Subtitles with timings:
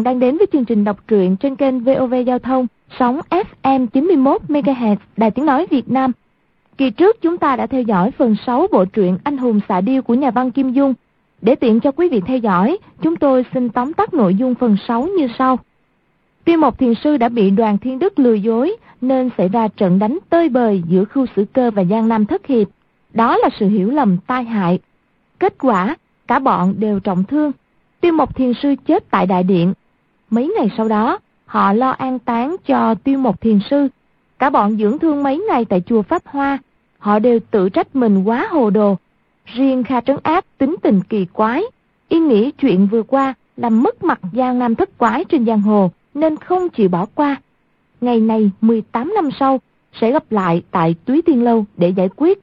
[0.00, 2.66] bạn đang đến với chương trình đọc truyện trên kênh VOV Giao thông,
[2.98, 3.20] sóng
[3.62, 6.12] FM 91 MHz, Đài Tiếng Nói Việt Nam.
[6.76, 10.02] Kỳ trước chúng ta đã theo dõi phần 6 bộ truyện Anh hùng xạ điêu
[10.02, 10.94] của nhà văn Kim Dung.
[11.42, 14.76] Để tiện cho quý vị theo dõi, chúng tôi xin tóm tắt nội dung phần
[14.88, 15.58] 6 như sau.
[16.44, 19.98] Tuy một thiền sư đã bị đoàn thiên đức lừa dối nên xảy ra trận
[19.98, 22.68] đánh tơi bời giữa khu xử cơ và Giang Nam thất hiệp.
[23.12, 24.78] Đó là sự hiểu lầm tai hại.
[25.38, 25.96] Kết quả,
[26.26, 27.52] cả bọn đều trọng thương.
[28.00, 29.74] Tiêu Mộc Thiền Sư chết tại đại điện.
[30.30, 33.88] Mấy ngày sau đó, họ lo an táng cho Tiêu một Thiền Sư.
[34.38, 36.58] Cả bọn dưỡng thương mấy ngày tại chùa Pháp Hoa.
[36.98, 38.96] Họ đều tự trách mình quá hồ đồ.
[39.46, 41.62] Riêng Kha Trấn Áp tính tình kỳ quái.
[42.08, 45.90] Y nghĩ chuyện vừa qua làm mất mặt Giang Nam thất quái trên giang hồ
[46.14, 47.36] nên không chịu bỏ qua.
[48.00, 49.60] Ngày này 18 năm sau
[50.00, 52.38] sẽ gặp lại tại Túy Tiên Lâu để giải quyết.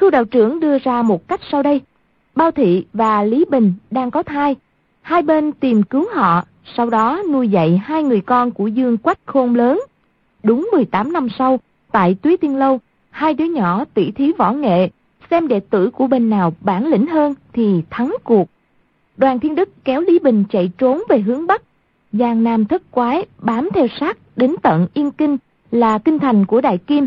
[0.00, 1.80] Khu đạo trưởng đưa ra một cách sau đây.
[2.34, 4.56] Bao Thị và Lý Bình đang có thai.
[5.02, 6.44] Hai bên tìm cứu họ,
[6.76, 9.80] sau đó nuôi dạy hai người con của Dương Quách khôn lớn.
[10.42, 11.60] Đúng 18 năm sau,
[11.92, 14.88] tại Túy Tiên Lâu, hai đứa nhỏ tỷ thí võ nghệ,
[15.30, 18.48] xem đệ tử của bên nào bản lĩnh hơn thì thắng cuộc.
[19.16, 21.62] Đoàn Thiên Đức kéo Lý Bình chạy trốn về hướng Bắc.
[22.12, 25.36] Giang Nam thất quái bám theo sát đến tận Yên Kinh
[25.70, 27.06] là kinh thành của Đại Kim.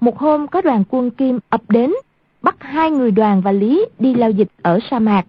[0.00, 1.92] Một hôm có đoàn quân Kim ập đến,
[2.42, 5.26] bắt hai người đoàn và Lý đi lao dịch ở sa mạc.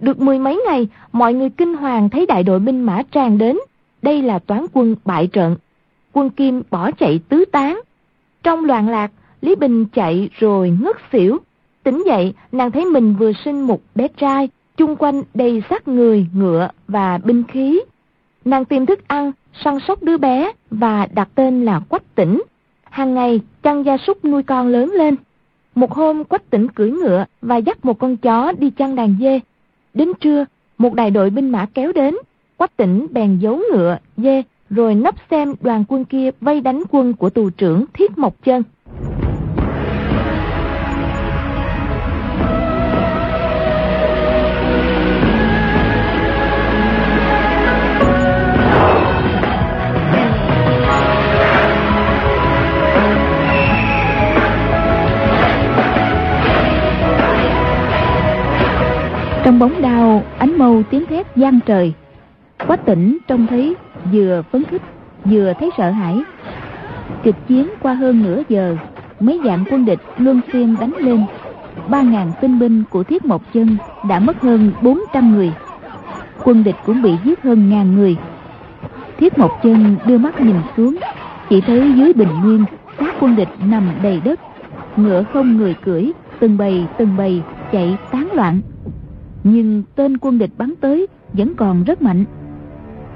[0.00, 3.56] Được mười mấy ngày, mọi người kinh hoàng thấy đại đội binh mã tràn đến.
[4.02, 5.56] Đây là toán quân bại trận.
[6.12, 7.80] Quân Kim bỏ chạy tứ tán.
[8.42, 11.38] Trong loạn lạc, Lý Bình chạy rồi ngất xỉu.
[11.82, 16.26] Tỉnh dậy, nàng thấy mình vừa sinh một bé trai, chung quanh đầy xác người,
[16.32, 17.80] ngựa và binh khí.
[18.44, 19.32] Nàng tìm thức ăn,
[19.64, 22.42] săn sóc đứa bé và đặt tên là Quách Tỉnh.
[22.90, 25.16] Hàng ngày, chăn gia súc nuôi con lớn lên.
[25.74, 29.40] Một hôm, Quách Tỉnh cưỡi ngựa và dắt một con chó đi chăn đàn dê.
[29.96, 30.44] Đến trưa,
[30.78, 32.14] một đại đội binh mã kéo đến.
[32.56, 37.12] Quách Tỉnh bèn giấu ngựa, dê, rồi nấp xem đoàn quân kia vây đánh quân
[37.12, 38.62] của tù trưởng Thiết Mộc Chân.
[59.56, 61.92] Trong bóng đao, ánh mâu tiếng thét gian trời.
[62.66, 63.74] Quách tỉnh trông thấy
[64.12, 64.82] vừa phấn khích,
[65.24, 66.22] vừa thấy sợ hãi.
[67.22, 68.76] Kịch chiến qua hơn nửa giờ,
[69.20, 71.24] mấy dạng quân địch luân phiên đánh lên.
[71.88, 73.76] Ba ngàn tinh binh của Thiết Mộc Chân
[74.08, 75.52] đã mất hơn 400 người.
[76.44, 78.16] Quân địch cũng bị giết hơn ngàn người.
[79.18, 80.98] Thiết Mộc Chân đưa mắt nhìn xuống,
[81.48, 82.64] chỉ thấy dưới bình nguyên,
[82.98, 84.40] các quân địch nằm đầy đất.
[84.96, 87.42] Ngựa không người cưỡi, từng bầy từng bầy
[87.72, 88.60] chạy tán loạn
[89.46, 92.24] nhưng tên quân địch bắn tới vẫn còn rất mạnh.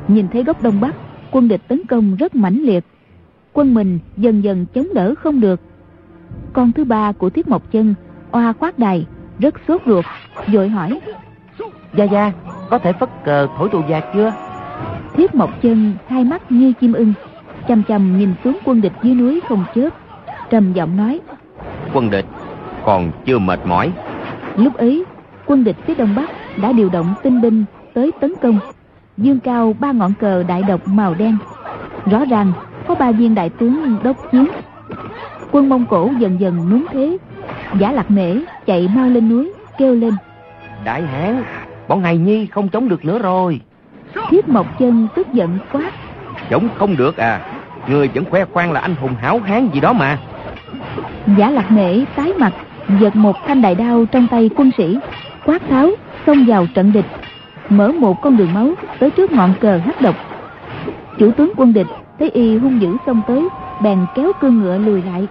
[0.08, 0.94] Nhìn thấy góc đông bắc
[1.30, 2.84] quân địch tấn công rất mãnh liệt.
[3.52, 5.60] Quân mình dần dần chống đỡ không được.
[6.52, 7.94] Con thứ ba của thiết mộc chân
[8.32, 9.06] oa khoát đài
[9.38, 10.04] rất sốt ruột
[10.52, 11.00] vội hỏi.
[11.96, 12.32] Gia gia
[12.70, 14.32] có thể phất cờ thổi tù giặc chưa?
[15.14, 17.12] Thiết mộc chân hai mắt như chim ưng
[17.68, 19.88] chăm chăm nhìn xuống quân địch dưới núi không chớp
[20.50, 21.20] trầm giọng nói.
[21.94, 22.26] Quân địch
[22.84, 23.92] còn chưa mệt mỏi.
[24.56, 25.04] Lúc ấy
[25.50, 26.30] quân địch phía đông bắc
[26.62, 28.58] đã điều động tinh binh tới tấn công
[29.16, 31.36] dương cao ba ngọn cờ đại độc màu đen.
[32.10, 32.52] Rõ ràng
[32.88, 34.46] có ba viên đại tướng đốc chiến.
[35.52, 37.18] Quân mông cổ dần dần núng thế
[37.78, 40.14] giả lạc nể chạy mau lên núi kêu lên.
[40.84, 41.42] Đại hán
[41.88, 43.60] bọn hài nhi không chống được nữa rồi.
[44.28, 45.90] Thiết mộc chân tức giận quát
[46.50, 47.40] chống không được à
[47.88, 50.18] người vẫn khoe khoang là anh hùng hảo hán gì đó mà.
[51.38, 52.52] Giả lạc nể tái mặt
[53.00, 54.98] giật một thanh đại đao trong tay quân sĩ
[55.46, 55.90] quát tháo
[56.26, 57.06] xông vào trận địch.
[57.68, 60.14] Mở một con đường máu tới trước ngọn cờ hắc độc.
[61.18, 61.86] Chủ tướng quân địch
[62.18, 63.48] thấy y hung dữ xông tới,
[63.82, 65.26] bèn kéo cương ngựa lùi lại.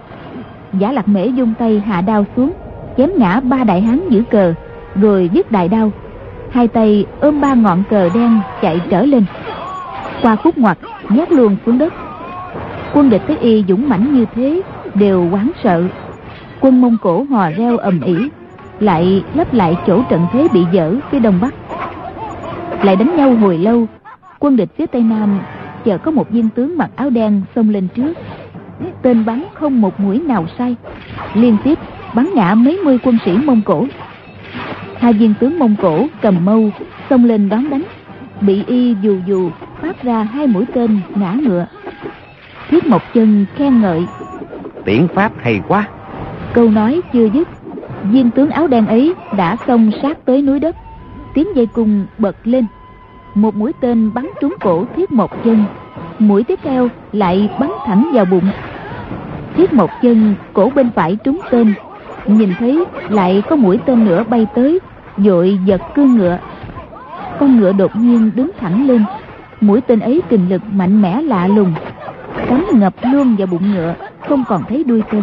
[0.72, 2.52] Giả lạc mễ dung tay hạ đao xuống,
[2.96, 4.54] chém ngã ba đại hán giữ cờ,
[4.94, 5.92] rồi dứt đại đao.
[6.50, 9.24] Hai tay ôm ba ngọn cờ đen chạy trở lên.
[10.22, 10.78] Qua khúc ngoặt
[11.08, 11.92] nhát luôn xuống đất.
[12.94, 14.62] Quân địch thấy y dũng mãnh như thế,
[14.94, 15.84] đều hoảng sợ.
[16.60, 18.16] Quân mông cổ hò reo ầm ĩ
[18.80, 21.54] lại lấp lại chỗ trận thế bị dở phía đông bắc.
[22.84, 23.86] Lại đánh nhau hồi lâu
[24.38, 25.40] quân địch phía tây nam
[25.84, 28.12] chờ có một viên tướng mặc áo đen xông lên trước.
[29.02, 30.76] Tên bắn không một mũi nào sai.
[31.34, 31.78] Liên tiếp
[32.14, 33.86] bắn ngã mấy mươi quân sĩ mông cổ.
[34.98, 36.70] Hai viên tướng mông cổ cầm mâu
[37.10, 37.82] xông lên đón đánh.
[38.40, 39.50] Bị y dù dù
[39.82, 41.66] phát ra hai mũi tên ngã ngựa.
[42.68, 44.06] Thiết một chân khen ngợi.
[44.84, 45.88] Tiễn pháp hay quá.
[46.52, 47.48] Câu nói chưa dứt
[48.02, 50.76] viên tướng áo đen ấy đã xông sát tới núi đất,
[51.34, 52.66] tiếng dây cung bật lên.
[53.34, 55.64] Một mũi tên bắn trúng cổ thiết một chân
[56.20, 58.50] mũi tiếp theo lại bắn thẳng vào bụng.
[59.56, 61.74] Thiết một chân cổ bên phải trúng tên.
[62.26, 64.78] Nhìn thấy lại có mũi tên nữa bay tới,
[65.16, 66.38] dội giật cương ngựa.
[67.40, 69.04] Con ngựa đột nhiên đứng thẳng lên.
[69.60, 71.74] Mũi tên ấy kình lực mạnh mẽ lạ lùng.
[72.48, 73.94] Cắm ngập luôn vào bụng ngựa,
[74.28, 75.22] không còn thấy đuôi tên.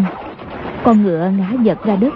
[0.84, 2.14] Con ngựa ngã giật ra đất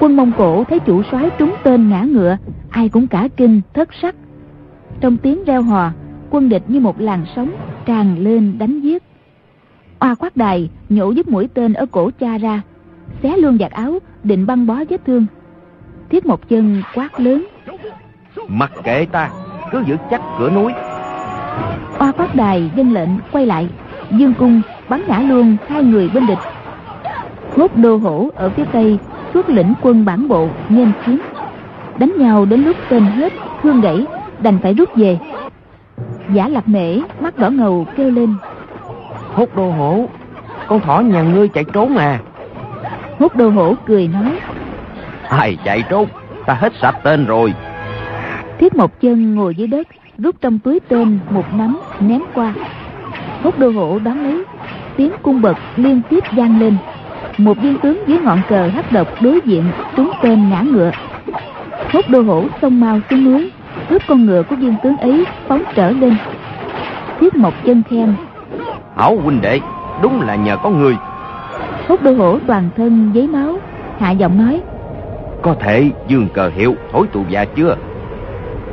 [0.00, 2.36] quân mông cổ thấy chủ soái trúng tên ngã ngựa
[2.70, 4.14] ai cũng cả kinh thất sắc.
[5.00, 5.90] Trong tiếng reo hò
[6.30, 7.50] quân địch như một làn sóng
[7.84, 9.02] tràn lên đánh giết.
[10.00, 12.62] Oa khoát đài nhổ giúp mũi tên ở cổ cha ra
[13.22, 15.26] xé luôn vạt áo định băng bó vết thương.
[16.10, 17.46] Thiết một chân quát lớn.
[18.48, 19.30] Mặc kệ ta
[19.72, 20.72] cứ giữ chắc cửa núi.
[21.98, 23.68] Oa khoát đài dân lệnh quay lại
[24.10, 26.38] dương cung bắn ngã luôn hai người bên địch.
[27.56, 28.98] Hốt đô hổ ở phía tây
[29.34, 31.18] xuất lĩnh quân bản bộ nghênh chiến.
[31.98, 33.32] Đánh nhau đến lúc tên hết
[33.62, 34.06] thương gãy
[34.42, 35.18] đành phải rút về.
[36.32, 38.34] Giả lạc mễ mắt đỏ ngầu kêu lên.
[39.34, 40.08] Hốt đô hổ
[40.66, 42.20] con thỏ nhà ngươi chạy trốn à?
[43.18, 44.38] Hốt đô hổ cười nói.
[45.28, 46.08] Ai chạy trốn?
[46.46, 47.54] Ta hết sạch tên rồi.
[48.58, 49.86] Thiết một chân ngồi dưới đất
[50.18, 52.54] rút trong túi tên một nắm ném qua.
[53.42, 54.44] Hốt đô hổ đón lấy
[54.96, 56.76] tiếng cung bật liên tiếp vang lên
[57.38, 59.64] một viên tướng dưới ngọn cờ hắc độc đối diện
[59.96, 60.90] trúng tên ngã ngựa.
[61.92, 63.50] Hốt đô hổ xông mau xuống núi
[63.90, 66.16] cướp con ngựa của viên tướng ấy phóng trở lên.
[67.20, 68.14] Thiết một chân khen
[68.96, 69.60] hảo huynh đệ
[70.02, 70.96] đúng là nhờ có người.
[71.88, 73.58] hốt đô hổ toàn thân giấy máu
[73.98, 74.60] hạ giọng nói
[75.42, 77.76] có thể dương cờ hiệu thối tù già chưa?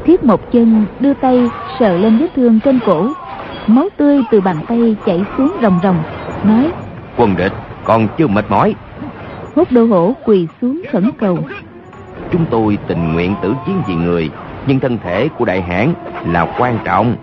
[0.05, 1.49] Thiết một chân đưa tay
[1.79, 3.07] sờ lên vết thương trên cổ
[3.67, 6.03] máu tươi từ bàn tay chảy xuống ròng ròng
[6.43, 6.71] nói
[7.17, 7.51] quân địch
[7.87, 8.75] còn chưa mệt mỏi.
[9.55, 11.39] Hốt đô hổ quỳ xuống khẩn cầu.
[12.31, 14.29] Chúng tôi tình nguyện tử chiến vì người
[14.67, 15.93] nhưng thân thể của đại hãn
[16.25, 17.15] là quan trọng.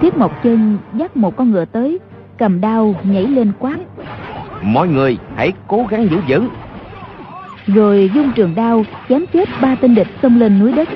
[0.00, 1.98] Thiết một chân dắt một con ngựa tới
[2.38, 3.76] cầm đao nhảy lên quát.
[4.62, 6.48] Mọi người hãy cố gắng giữ vững.
[7.66, 10.88] Rồi dung trường đao chém chết ba tên địch xông lên núi đất.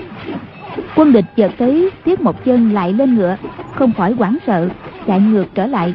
[0.97, 3.37] Quân địch chợt thấy thiết một chân lại lên ngựa
[3.75, 4.69] không khỏi hoảng sợ
[5.07, 5.95] chạy ngược trở lại.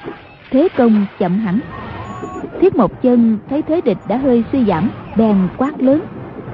[0.51, 1.59] Thế công chậm hẳn
[2.61, 6.01] thiết một chân thấy thế địch đã hơi suy giảm bèn quát lớn.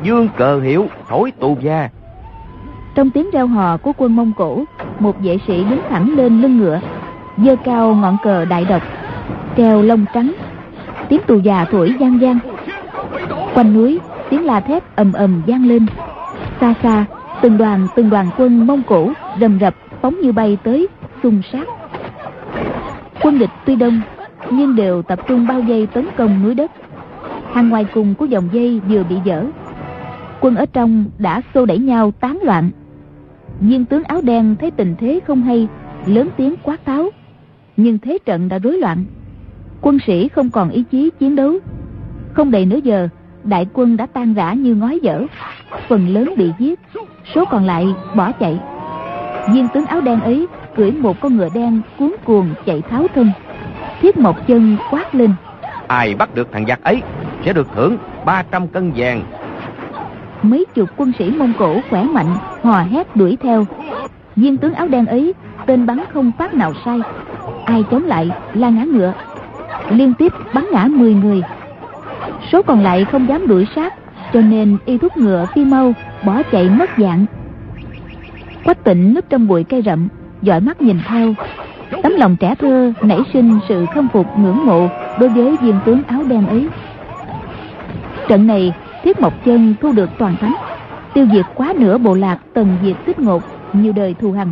[0.04, 1.90] Dương cờ hiệu thổi tù gia.
[2.96, 4.64] Trong tiếng reo hò của quân mông cổ
[5.00, 6.80] một vệ sĩ đứng thẳng lên lưng ngựa
[7.38, 8.82] giơ cao ngọn cờ đại độc
[9.58, 10.34] treo lông trắng.
[11.10, 12.40] Tiếng tù già thổi gian gian
[13.54, 14.00] quanh núi
[14.30, 15.86] tiếng la thép ầm ầm vang lên.
[16.62, 17.06] Xa xa
[17.42, 19.12] từng đoàn từng đoàn quân mông cổ
[19.42, 20.88] rầm rập phóng như bay tới
[21.24, 21.68] xung sát.
[23.22, 24.02] Quân địch tuy đông
[24.52, 26.72] nhưng đều tập trung bao vây tấn công núi đất.
[27.54, 29.46] Hàng ngoài cùng của dòng dây vừa bị dỡ.
[30.42, 32.72] Quân ở trong đã xô đẩy nhau tán loạn.
[33.60, 35.68] Viên tướng áo đen thấy tình thế không hay,
[36.06, 37.10] lớn tiếng quát tháo.
[37.78, 39.06] Nhưng thế trận đã rối loạn.
[39.82, 41.54] Quân sĩ không còn ý chí chiến đấu.
[42.34, 43.08] Không đầy nửa giờ,
[43.44, 45.26] đại quân đã tan rã như ngói dở.
[45.90, 46.80] Phần lớn bị giết,
[47.36, 48.60] số còn lại bỏ chạy.
[49.54, 53.32] Viên tướng áo đen ấy cưỡi một con ngựa đen cuốn cuồng chạy tháo thân
[54.02, 55.34] thiết một chân quát lên.
[55.88, 57.02] Ai bắt được thằng giặc ấy
[57.46, 59.24] sẽ được thưởng 300 cân vàng.
[60.42, 63.66] Mấy chục quân sĩ mông cổ khỏe mạnh hò hét đuổi theo.
[64.36, 65.34] Viên tướng áo đen ấy
[65.66, 67.00] tên bắn không phát nào sai.
[67.66, 69.14] Ai chống lại la ngã ngựa.
[69.90, 71.42] Liên tiếp bắn ngã 10 người.
[72.52, 73.94] Số còn lại không dám đuổi sát
[74.34, 75.94] cho nên y thúc ngựa phi mau
[76.26, 77.26] bỏ chạy mất dạng.
[78.64, 80.08] Quách tịnh núp trong bụi cây rậm
[80.42, 81.34] dõi mắt nhìn theo
[82.04, 84.88] tấm lòng trẻ thơ, nảy sinh sự khâm phục ngưỡng mộ
[85.20, 86.68] đối với viên tướng áo đen ấy.
[88.28, 90.56] Trận này thiết mộc chân thu được toàn thắng.
[91.14, 93.44] Tiêu diệt quá nửa bộ lạc tần diệt tích ngột
[93.74, 94.48] nhiều đời thù hằn.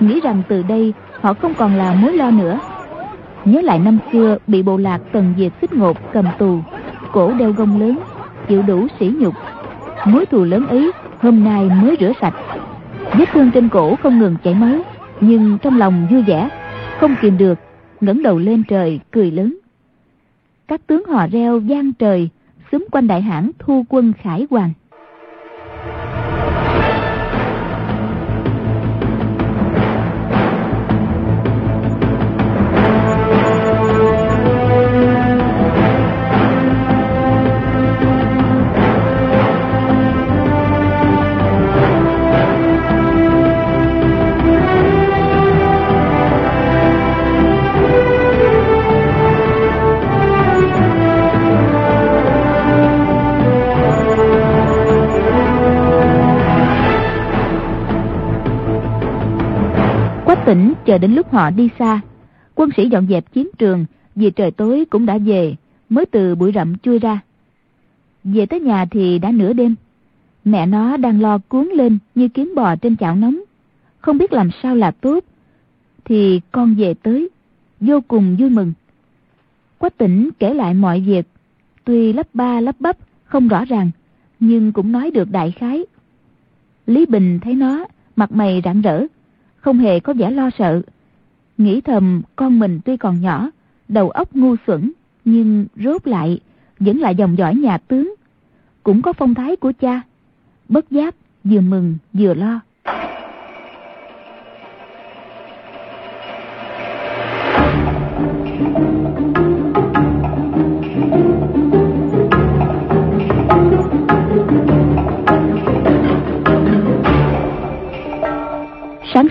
[0.00, 2.58] Nghĩ rằng từ đây, họ không còn là mối lo nữa.
[3.44, 6.58] Nhớ lại năm xưa bị bộ lạc tần diệt tích ngột cầm tù,
[7.12, 7.98] cổ đeo gông lớn,
[8.48, 9.34] chịu đủ sỉ nhục.
[10.06, 12.34] Mối thù lớn ấy hôm nay mới rửa sạch.
[13.14, 14.78] Vết thương trên cổ không ngừng chảy máu
[15.22, 16.48] nhưng trong lòng vui vẻ,
[17.00, 17.58] không kìm được,
[18.00, 19.58] ngẩng đầu lên trời, cười lớn.
[20.68, 22.28] Các tướng họ reo vang trời,
[22.72, 24.70] xúm quanh đại hãn thu quân khải hoàng.
[60.86, 62.00] Chờ đến lúc họ đi xa.
[62.54, 63.84] Quân sĩ dọn dẹp chiến trường
[64.14, 65.54] vì trời tối cũng đã về,
[65.88, 67.20] mới từ bụi rậm chui ra.
[68.24, 69.74] Về tới nhà thì đã nửa đêm.
[70.44, 73.40] Mẹ nó đang lo cuốn lên như kiến bò trên chảo nóng.
[73.98, 75.24] Không biết làm sao là tốt.
[76.04, 77.28] Thì con về tới,
[77.80, 78.72] vô cùng vui mừng.
[79.78, 81.26] Quách tỉnh kể lại mọi việc,
[81.84, 83.90] tuy lắp ba lắp bắp, không rõ ràng,
[84.40, 85.84] nhưng cũng nói được đại khái.
[86.86, 87.84] Lý Bình thấy nó,
[88.16, 89.06] mặt mày rạng rỡ,
[89.62, 90.82] không hề có vẻ lo sợ.
[91.58, 93.50] Nghĩ thầm con mình tuy còn nhỏ,
[93.88, 94.92] đầu óc ngu xuẩn,
[95.24, 96.40] nhưng rốt lại
[96.80, 98.14] vẫn là dòng dõi nhà tướng.
[98.82, 100.02] Cũng có phong thái của cha.
[100.68, 101.14] Bất giác,
[101.44, 102.60] vừa mừng vừa lo.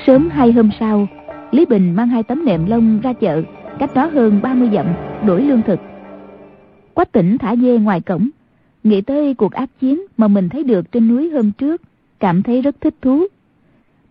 [0.07, 1.07] Sớm hay hôm sau,
[1.51, 3.43] Lý Bình mang hai tấm nệm lông ra chợ,
[3.79, 4.85] cách đó hơn 30 dặm,
[5.25, 5.79] đổi lương thực.
[6.93, 8.29] Quách tỉnh thả dê ngoài cổng,
[8.83, 11.81] nghĩ tới cuộc ác chiến mà mình thấy được trên núi hôm trước,
[12.19, 13.27] cảm thấy rất thích thú.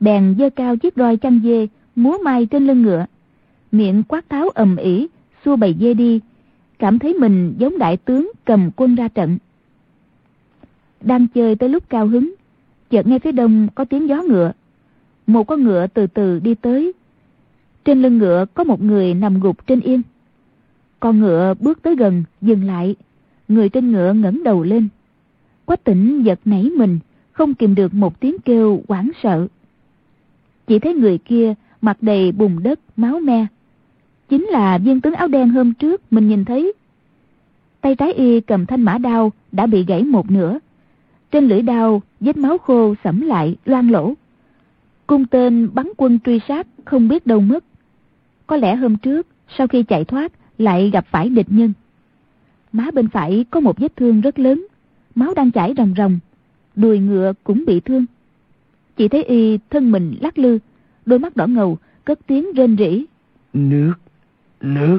[0.01, 1.67] Bèn dơ cao chiếc roi chăn dê,
[1.97, 3.07] múa mai trên lưng ngựa,
[3.73, 5.07] miệng quát tháo ầm ĩ,
[5.45, 6.21] xua bầy dê đi,
[6.79, 9.39] cảm thấy mình giống đại tướng cầm quân ra trận.
[11.01, 12.35] Đang chơi tới lúc cao hứng,
[12.91, 14.53] chợt nghe phía đông có tiếng gió ngựa.
[15.31, 16.93] Một con ngựa từ từ đi tới.
[17.85, 20.03] Trên lưng ngựa có một người nằm gục trên yên.
[21.01, 22.97] Con ngựa bước tới gần, dừng lại.
[23.49, 24.89] Người trên ngựa ngẩng đầu lên.
[25.65, 26.99] Quách tỉnh giật nảy mình,
[27.33, 29.47] không kìm được một tiếng kêu hoảng sợ.
[30.67, 33.47] Chỉ thấy người kia mặt đầy bùn đất, máu me.
[34.29, 36.73] Chính là viên tướng áo đen hôm trước mình nhìn thấy.
[37.81, 40.59] Tay trái y cầm thanh mã đao đã bị gãy một nửa.
[41.31, 44.15] Trên lưỡi đao, vết máu khô sẫm lại, loang lỗ.
[45.11, 47.65] Cung tên bắn quân truy sát không biết đâu mất.
[48.47, 49.27] Có lẽ hôm trước,
[49.59, 51.73] sau khi chạy thoát, lại gặp phải địch nhân.
[52.73, 54.67] Má bên phải có một vết thương rất lớn,
[55.15, 56.19] máu đang chảy ròng ròng,
[56.77, 58.07] đùi ngựa cũng bị thương.
[58.97, 60.59] Chỉ thấy y thân mình lắc lư,
[61.07, 63.05] đôi mắt đỏ ngầu, cất tiếng rên rỉ.
[63.53, 63.95] Nước,
[64.61, 64.99] nước,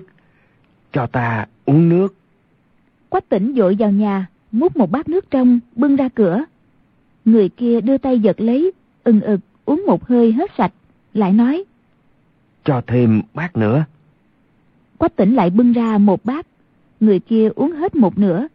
[0.93, 2.15] cho ta uống nước.
[3.09, 6.43] Quách tỉnh dội vào nhà, múc một bát nước trong, bưng ra cửa.
[7.25, 8.71] Người kia đưa tay giật lấy,
[9.03, 9.39] ừng ực,
[9.71, 10.73] uống một hơi hết sạch,
[11.13, 11.63] lại nói.
[12.63, 13.85] Cho thêm bát nữa.
[14.97, 16.47] Quách tỉnh lại bưng ra một bát,
[16.99, 18.47] người kia uống hết một nửa.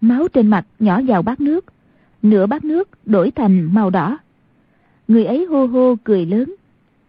[0.00, 1.64] Máu trên mặt nhỏ vào bát nước,
[2.22, 4.18] nửa bát nước đổi thành màu đỏ.
[5.08, 6.54] Người ấy hô hô cười lớn,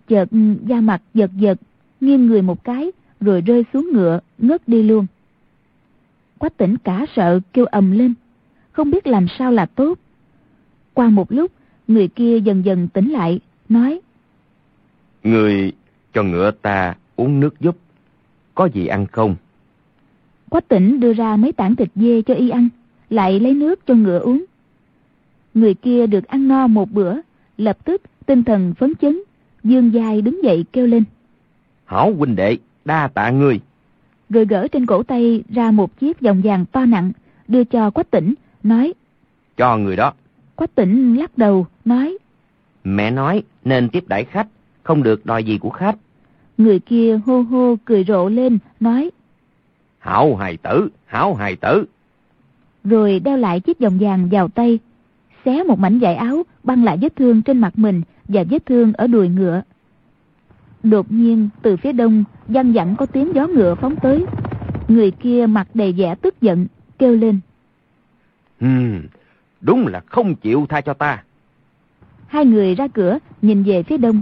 [0.08, 0.30] chợt
[0.66, 1.58] da mặt giật giật,
[2.02, 5.06] nghiêng người một cái, rồi rơi xuống ngựa, ngất đi luôn.
[6.38, 8.14] Quách tỉnh cả sợ kêu ầm lên,
[8.72, 10.00] không biết làm sao là tốt.
[10.94, 11.52] Qua một lúc,
[11.88, 14.00] người kia dần dần tỉnh lại, nói.
[15.24, 15.72] Người
[16.14, 17.78] cho ngựa ta uống nước giúp,
[18.56, 19.36] có gì ăn không?
[20.50, 22.70] Quách tỉnh đưa ra mấy tảng thịt dê cho y ăn,
[23.10, 24.46] lại lấy nước cho ngựa uống.
[25.54, 27.16] Người kia được ăn no một bữa,
[27.58, 29.20] lập tức tinh thần phấn chấn,
[29.64, 31.04] dương dài đứng dậy kêu lên.
[31.86, 33.60] Hảo huynh đệ, đa tạ ngươi.
[34.30, 37.12] Rồi gỡ trên cổ tay ra một chiếc vòng vàng to nặng,
[37.48, 38.94] đưa cho Quách tỉnh, nói.
[39.58, 40.14] Cho người đó.
[40.56, 42.18] Quách tỉnh lắc đầu, nói.
[42.84, 44.48] Mẹ nói nên tiếp đãi khách,
[44.84, 45.96] không được đòi gì của khách.
[46.58, 49.12] Người kia hô hô cười rộ lên, nói.
[50.00, 51.86] Hảo hài tử, hảo hài tử.
[52.84, 54.80] Rồi đeo lại chiếc vòng vàng vào tay,
[55.46, 58.94] xé một mảnh vải áo băng lại vết thương trên mặt mình và vết thương
[58.94, 59.62] ở đùi ngựa.
[60.84, 64.26] Đột nhiên từ phía đông văng vẳng có tiếng gió ngựa phóng tới.
[64.88, 66.68] Người kia mặt đầy vẻ tức giận,
[67.00, 67.40] kêu lên.
[68.60, 69.02] Hmm,
[69.64, 71.24] đúng là không chịu tha cho ta.
[72.28, 74.22] Hai người ra cửa nhìn về phía đông,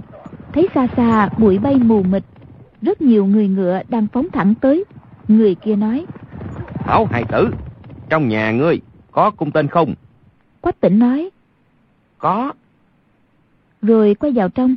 [0.54, 2.24] thấy xa xa bụi bay mù mịt,
[2.82, 4.84] rất nhiều người ngựa đang phóng thẳng tới.
[5.28, 6.06] Người kia nói.
[6.76, 7.50] Hảo hài tử,
[8.10, 8.82] trong nhà ngươi
[9.12, 9.94] có cung tên không?
[10.62, 11.30] Quách tỉnh nói.
[12.18, 12.54] Có.
[13.82, 14.76] Rồi quay vào trong.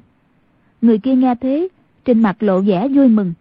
[0.82, 1.68] Người kia nghe thế,
[2.04, 3.32] trên mặt lộ vẻ vui mừng.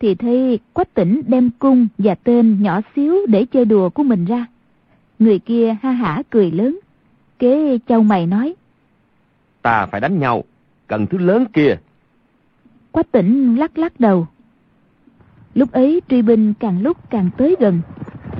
[0.00, 4.24] Thì thấy quách tỉnh đem cung và tên nhỏ xíu để chơi đùa của mình
[4.24, 4.46] ra.
[5.18, 6.78] Người kia ha hả cười lớn.
[7.38, 8.54] Kế châu mày nói.
[9.62, 10.44] Ta phải đánh nhau,
[10.86, 11.76] cần thứ lớn kia.
[12.92, 14.26] Quách tỉnh lắc lắc đầu.
[15.54, 17.80] Lúc ấy truy binh càng lúc càng tới gần.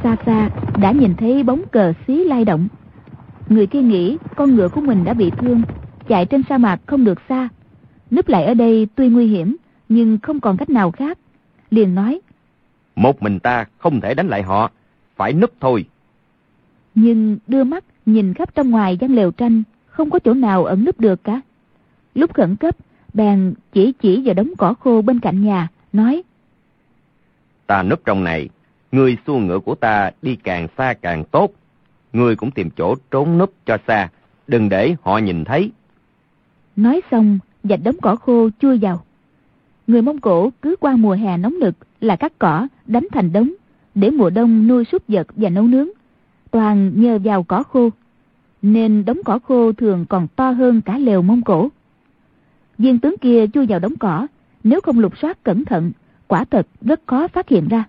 [0.02, 2.68] Xa xa đã nhìn thấy bóng cờ xí lai động.
[3.48, 5.62] Người kia nghĩ con ngựa của mình đã bị thương,
[6.08, 7.48] chạy trên sa mạc không được xa.
[8.10, 9.56] Núp lại ở đây tuy nguy hiểm,
[9.88, 11.18] nhưng không còn cách nào khác.
[11.70, 12.20] Liền nói.
[12.96, 14.70] Một mình ta không thể đánh lại họ,
[15.16, 15.84] phải núp thôi.
[17.00, 20.84] Nhưng đưa mắt nhìn khắp trong ngoài gian lều tranh, không có chỗ nào ẩn
[20.84, 21.40] núp được cả.
[22.14, 22.76] Lúc khẩn cấp,
[23.14, 26.22] bèn chỉ chỉ vào đống cỏ khô bên cạnh nhà, nói.
[27.66, 28.48] Ta núp trong này,
[28.92, 31.52] người xua ngựa của ta đi càng xa càng tốt.
[32.12, 34.08] Người cũng tìm chỗ trốn núp cho xa,
[34.46, 35.70] đừng để họ nhìn thấy.
[36.76, 39.04] Nói xong, dạch đống cỏ khô chui vào.
[39.86, 43.52] Người Mông Cổ cứ qua mùa hè nóng nực là cắt cỏ, đánh thành đống,
[43.94, 45.88] để mùa đông nuôi súc vật và nấu nướng.
[46.50, 47.90] Toàn nhờ vào cỏ khô,
[48.62, 51.68] nên đống cỏ khô thường còn to hơn cả lều Mông Cổ.
[52.78, 54.26] Viên tướng kia chui vào đống cỏ,
[54.64, 55.92] nếu không lục soát cẩn thận,
[56.26, 57.84] quả thật rất khó phát hiện ra.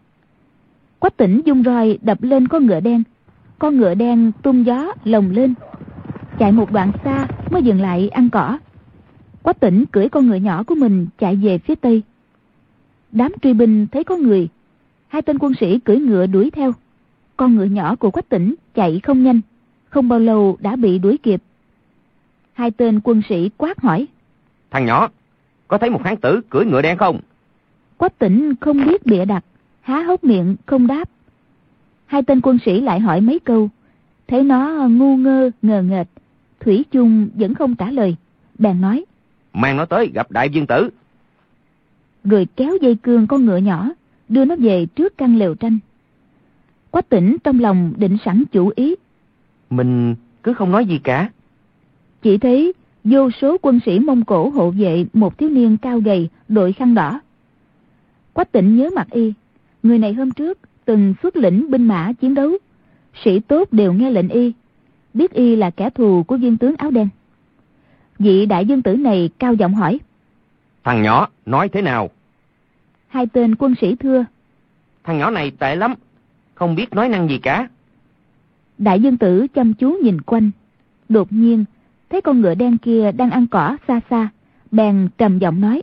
[1.00, 3.04] Quách tỉnh dung roi đập lên con ngựa đen,
[3.60, 5.54] con ngựa đen tung gió lồng lên,
[6.40, 8.60] chạy một đoạn xa mới dừng lại ăn cỏ.
[9.44, 12.04] Quách tỉnh cưỡi con ngựa nhỏ của mình chạy về phía tây.
[13.12, 14.48] Đám truy binh thấy có người,
[15.08, 16.74] hai tên quân sĩ cưỡi ngựa đuổi theo.
[17.40, 19.42] Con ngựa nhỏ của Quách tỉnh chạy không nhanh,
[19.90, 21.42] không bao lâu đã bị đuổi kịp.
[22.54, 24.08] Hai tên quân sĩ quát hỏi.
[24.72, 25.10] Thằng nhỏ,
[25.68, 27.20] có thấy một hán tử cưỡi ngựa đen không?
[27.98, 29.46] Quách tỉnh không biết bịa đặt,
[29.82, 31.10] há hốc miệng không đáp.
[32.06, 33.70] Hai tên quân sĩ lại hỏi mấy câu,
[34.28, 36.08] thấy nó ngu ngơ, ngờ nghệch,
[36.60, 38.16] Thủy chung vẫn không trả lời,
[38.58, 39.06] bèn nói.
[39.54, 40.90] Mang nó tới gặp đại dương tử.
[42.24, 43.90] Rồi kéo dây cương con ngựa nhỏ,
[44.30, 45.80] đưa nó về trước căn lều tranh.
[46.92, 48.96] Quách tỉnh trong lòng định sẵn chủ ý.
[49.70, 51.30] Mình cứ không nói gì cả.
[52.22, 56.30] Chỉ thấy vô số quân sĩ Mông Cổ hộ vệ một thiếu niên cao gầy
[56.48, 57.20] đội khăn đỏ.
[58.34, 59.34] Quách tỉnh nhớ mặt y,
[59.84, 62.52] người này hôm trước từng xuất lĩnh binh mã chiến đấu.
[63.24, 64.54] Sĩ tốt đều nghe lệnh y,
[65.14, 67.10] biết y là kẻ thù của viên tướng áo đen.
[68.20, 70.00] Vị đại dương tử này cao giọng hỏi.
[70.84, 72.10] Thằng nhỏ, nói thế nào?
[73.08, 74.26] Hai tên quân sĩ thưa.
[75.04, 75.94] Thằng nhỏ này tệ lắm,
[76.60, 77.68] không biết nói năng gì cả.
[78.78, 80.52] Đại dương tử chăm chú nhìn quanh.
[81.10, 81.66] Đột nhiên,
[82.10, 84.30] thấy con ngựa đen kia đang ăn cỏ xa xa,
[84.72, 85.82] bèn trầm giọng nói.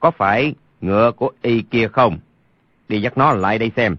[0.00, 2.18] Có phải ngựa của y kia không?
[2.88, 3.96] Đi dắt nó lại đây xem.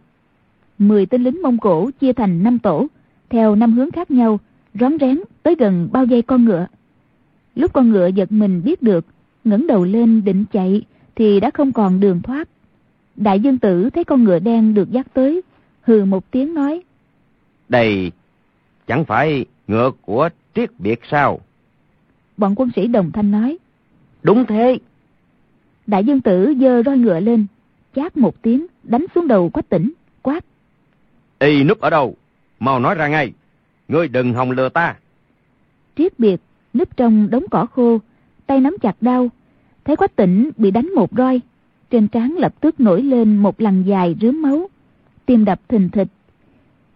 [0.77, 2.87] Mười tên lính Mông Cổ chia thành năm tổ,
[3.29, 4.39] theo năm hướng khác nhau,
[4.73, 6.67] rón rén tới gần bao dây con ngựa.
[7.55, 9.05] Lúc con ngựa giật mình biết được,
[9.43, 10.81] ngẩng đầu lên định chạy
[11.15, 12.49] thì đã không còn đường thoát.
[13.15, 15.41] Đại dương tử thấy con ngựa đen được dắt tới,
[15.89, 16.81] hừ một tiếng nói.
[17.69, 18.11] Đây
[18.87, 21.39] chẳng phải ngựa của triết biệt sao?
[22.37, 23.57] Bọn quân sĩ đồng thanh nói.
[24.23, 24.77] Đúng thế.
[25.87, 27.45] Đại dương tử dơ roi ngựa lên,
[27.95, 30.45] chát một tiếng, đánh xuống đầu quách tỉnh, quát.
[31.39, 32.15] Y núp ở đâu?
[32.59, 33.33] Mau nói ra ngay.
[33.87, 34.95] Ngươi đừng hòng lừa ta.
[35.97, 36.41] Triết biệt,
[36.73, 37.99] núp trong đống cỏ khô,
[38.47, 39.29] tay nắm chặt đau.
[39.85, 41.41] Thấy quách tỉnh bị đánh một roi,
[41.89, 44.69] trên trán lập tức nổi lên một lằn dài rướm máu,
[45.29, 46.07] tim đập thình thịch.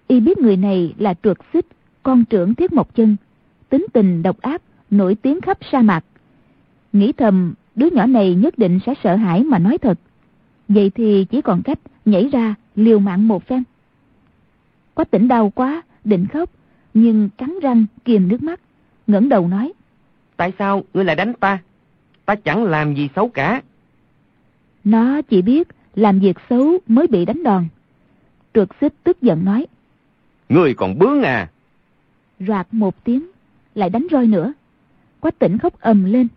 [0.08, 1.66] Y biết người này là trượt xích,
[2.04, 3.16] con trưởng Thiết Mộc Chân,
[3.70, 6.06] tính tình độc ác, nổi tiếng khắp sa mạc.
[6.94, 10.00] Nghĩ thầm, đứa nhỏ này nhất định sẽ sợ hãi mà nói thật.
[10.68, 13.64] Vậy thì chỉ còn cách nhảy ra liều mạng một phen.
[14.94, 16.50] Quách tỉnh đau quá, định khóc,
[16.94, 18.60] nhưng cắn răng kìm nước mắt,
[19.08, 19.74] ngẩng đầu nói.
[20.38, 21.60] Tại sao ngươi lại đánh ta?
[22.26, 23.62] Ta chẳng làm gì xấu cả.
[24.84, 27.68] Nó chỉ biết làm việc xấu mới bị đánh đòn.
[28.54, 29.66] Trượt xích tức giận nói.
[30.50, 31.50] Ngươi còn bướng à?
[32.40, 33.28] Rạc một tiếng,
[33.76, 34.54] lại đánh roi nữa.
[35.20, 36.28] Quách tỉnh khóc ầm lên.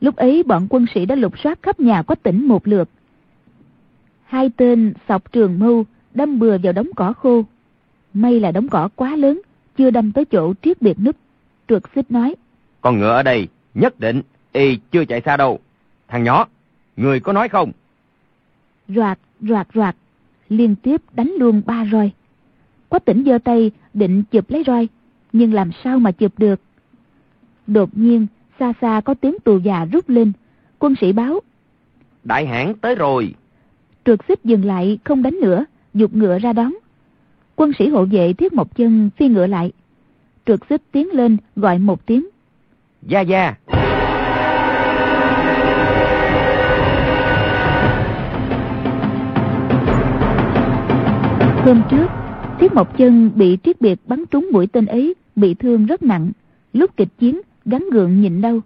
[0.00, 2.88] Lúc ấy bọn quân sĩ đã lục soát khắp nhà quách tỉnh một lượt.
[4.24, 7.44] Hai tên sọc trường mưu đâm bừa vào đống cỏ khô.
[8.14, 9.40] May là đống cỏ quá lớn,
[9.76, 11.16] chưa đâm tới chỗ triết biệt nứt.
[11.68, 12.34] Trượt xích nói.
[12.80, 15.60] Con ngựa ở đây, nhất định, y chưa chạy xa đâu.
[16.08, 16.46] Thằng nhỏ,
[16.96, 17.72] người có nói không?
[18.88, 19.96] Roạt, roạt, roạt,
[20.48, 22.10] liên tiếp đánh luôn ba roi.
[22.88, 24.88] Quách tỉnh giơ tay định chụp lấy roi,
[25.32, 26.60] nhưng làm sao mà chụp được.
[27.66, 28.26] Đột nhiên,
[28.58, 30.32] xa xa có tiếng tù già rút lên,
[30.78, 31.40] quân sĩ báo.
[32.24, 33.34] Đại hãn tới rồi.
[34.04, 36.74] Trượt xích dừng lại không đánh nữa, dục ngựa ra đón.
[37.56, 39.72] Quân sĩ hộ vệ thiết một chân phi ngựa lại.
[40.46, 42.28] Trượt xích tiến lên gọi một tiếng.
[43.02, 43.54] Gia Gia.
[51.64, 52.06] Hôm trước,
[52.58, 56.32] Thiết Mộc Chân bị Triết Biệt bắn trúng mũi tên ấy, bị thương rất nặng.
[56.72, 58.60] Lúc kịch chiến, gắn gượng nhịn đau.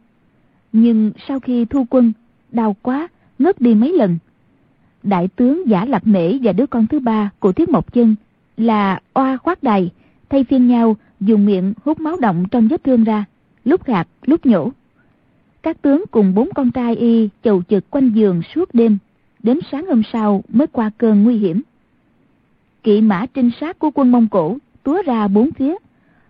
[0.72, 2.12] Nhưng sau khi thu quân,
[2.50, 4.18] đau quá, ngất đi mấy lần.
[5.02, 8.14] Đại tướng Giả Lạc Mễ và đứa con thứ ba của Thiết Mộc Chân
[8.56, 9.90] là oa khoát đài,
[10.28, 13.24] thay phiên nhau dùng miệng hút máu động trong vết thương ra,
[13.64, 14.70] lúc gạt, lúc nhổ.
[15.62, 18.98] Các tướng cùng bốn con trai y chầu chực quanh giường suốt đêm,
[19.42, 21.62] đến sáng hôm sau mới qua cơn nguy hiểm.
[22.82, 25.74] Kỵ mã trinh sát của quân Mông Cổ túa ra bốn phía.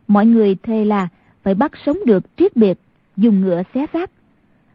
[0.08, 1.08] Mọi người thề là
[1.42, 2.78] phải bắt sống được triết biệt,
[3.16, 4.10] dùng ngựa xé xác.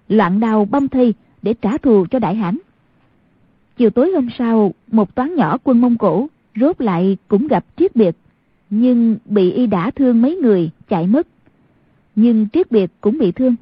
[0.10, 2.58] loạn đào băm thi để trả thù cho đại hãn.
[3.78, 7.96] Chiều tối hôm sau, một toán nhỏ quân Mông Cổ rốt lại cũng gặp Triết
[7.96, 8.16] Biệt,
[8.70, 11.28] nhưng bị y đã thương mấy người chạy mất.
[12.16, 13.56] Nhưng Triết Biệt cũng bị thương.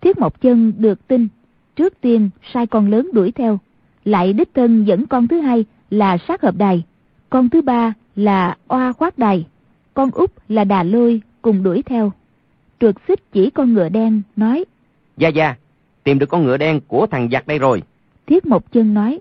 [0.00, 1.28] Thiết Mộc Chân được tin,
[1.76, 3.58] trước tiên sai con lớn đuổi theo,
[4.04, 6.82] lại đích thân dẫn con thứ hai là sát hợp đài,
[7.34, 9.46] con thứ ba là oa khoát đài,
[9.94, 12.12] con út là đà lôi cùng đuổi theo.
[12.80, 14.64] Trượt xích chỉ con ngựa đen, nói.
[15.16, 15.54] Gia Gia,
[16.04, 17.82] tìm được con ngựa đen của thằng giặc đây rồi.
[18.26, 19.20] Thiết Mộc Chân nói.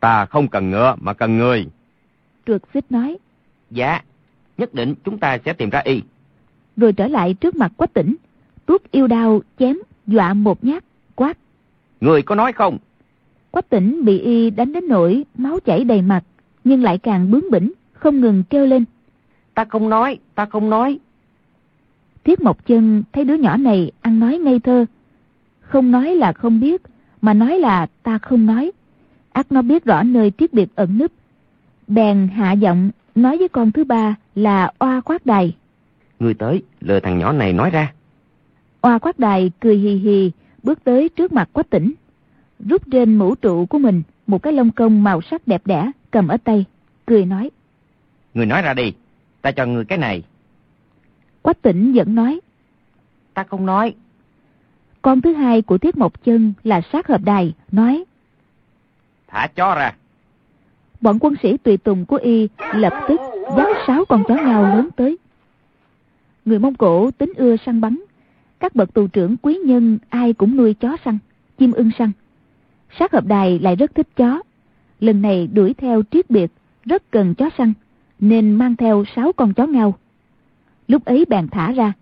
[0.00, 1.66] Ta không cần ngựa mà cần người.
[2.46, 3.18] Trượt xích nói.
[3.70, 4.00] Dạ,
[4.58, 6.02] nhất định chúng ta sẽ tìm ra y.
[6.76, 8.16] Rồi trở lại trước mặt quách tỉnh,
[8.66, 11.38] tuốt yêu đao chém, dọa một nhát, quát.
[12.00, 12.78] Người có nói không?
[13.50, 16.24] Quách tỉnh bị y đánh đến nỗi máu chảy đầy mặt,
[16.64, 18.84] nhưng lại càng bướng bỉnh, không ngừng kêu lên.
[19.54, 20.98] Ta không nói, ta không nói.
[22.24, 24.86] Thiết Mộc Chân thấy đứa nhỏ này ăn nói ngây thơ.
[25.60, 26.82] Không nói là không biết,
[27.20, 28.72] mà nói là ta không nói.
[29.32, 31.12] ác nó biết rõ nơi tiết biệt ẩn núp.
[31.86, 35.56] Bèn hạ giọng nói với con thứ ba là oa khoát đài.
[36.20, 37.92] Người tới, lừa thằng nhỏ này nói ra.
[38.80, 40.30] Oa khoát đài cười hì hì,
[40.62, 41.92] bước tới trước mặt quách tỉnh.
[42.58, 46.28] Rút trên mũ trụ của mình một cái lông công màu sắc đẹp đẽ cầm
[46.28, 46.64] ở tay,
[47.06, 47.50] cười nói.
[48.34, 48.92] Người nói ra đi,
[49.42, 50.22] ta cho người cái này.
[51.42, 52.40] Quách tỉnh vẫn nói.
[53.34, 53.94] Ta không nói.
[55.02, 58.04] Con thứ hai của Thiết Mộc Chân là sát hợp đài, nói.
[59.28, 59.92] Thả chó ra.
[61.00, 63.20] Bọn quân sĩ tùy tùng của y lập tức
[63.56, 65.18] dắt sáu con chó ngao lớn tới.
[66.44, 68.00] Người Mông Cổ tính ưa săn bắn.
[68.60, 71.18] Các bậc tù trưởng quý nhân ai cũng nuôi chó săn,
[71.58, 72.12] chim ưng săn.
[72.98, 74.42] Sát hợp đài lại rất thích chó.
[75.00, 76.52] Lần này đuổi theo triết biệt,
[76.84, 77.72] rất cần chó săn,
[78.20, 79.94] nên mang theo sáu con chó ngao.
[80.88, 81.92] Lúc ấy bèn thả ra.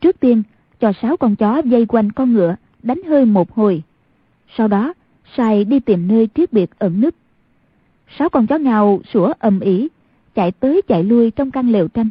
[0.00, 0.42] Trước tiên,
[0.80, 3.82] cho sáu con chó dây quanh con ngựa, đánh hơi một hồi.
[4.56, 4.92] Sau đó,
[5.36, 7.14] sai đi tìm nơi triết biệt ẩn nứt.
[8.18, 9.88] Sáu con chó ngao sủa ầm ĩ
[10.34, 12.10] chạy tới chạy lui trong căn lều tranh.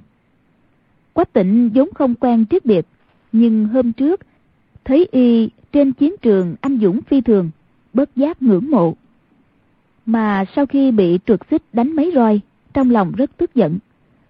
[1.14, 2.86] Quách tịnh vốn không quen triết biệt,
[3.32, 4.22] nhưng hôm trước,
[4.84, 7.50] thấy y trên chiến trường anh dũng phi thường,
[7.94, 8.94] bớt giác ngưỡng mộ.
[10.06, 12.42] Mà sau khi bị trượt xích đánh mấy roi,
[12.74, 13.78] trong lòng rất tức giận.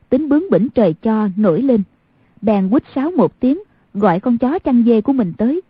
[0.09, 1.83] Tính bướng bỉnh trời cho nổi lên.
[2.41, 3.59] Bèn quýt sáo một tiếng,
[3.93, 5.61] gọi con chó chăn dê của mình tới.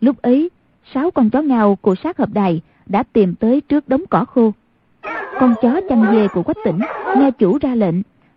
[0.00, 0.50] Lúc ấy,
[0.94, 4.52] sáu con chó ngao của sát hợp đài đã tìm tới trước đống cỏ khô.
[5.40, 6.78] Con chó chăn dê của quách tỉnh
[7.16, 7.94] nghe chủ ra lệnh,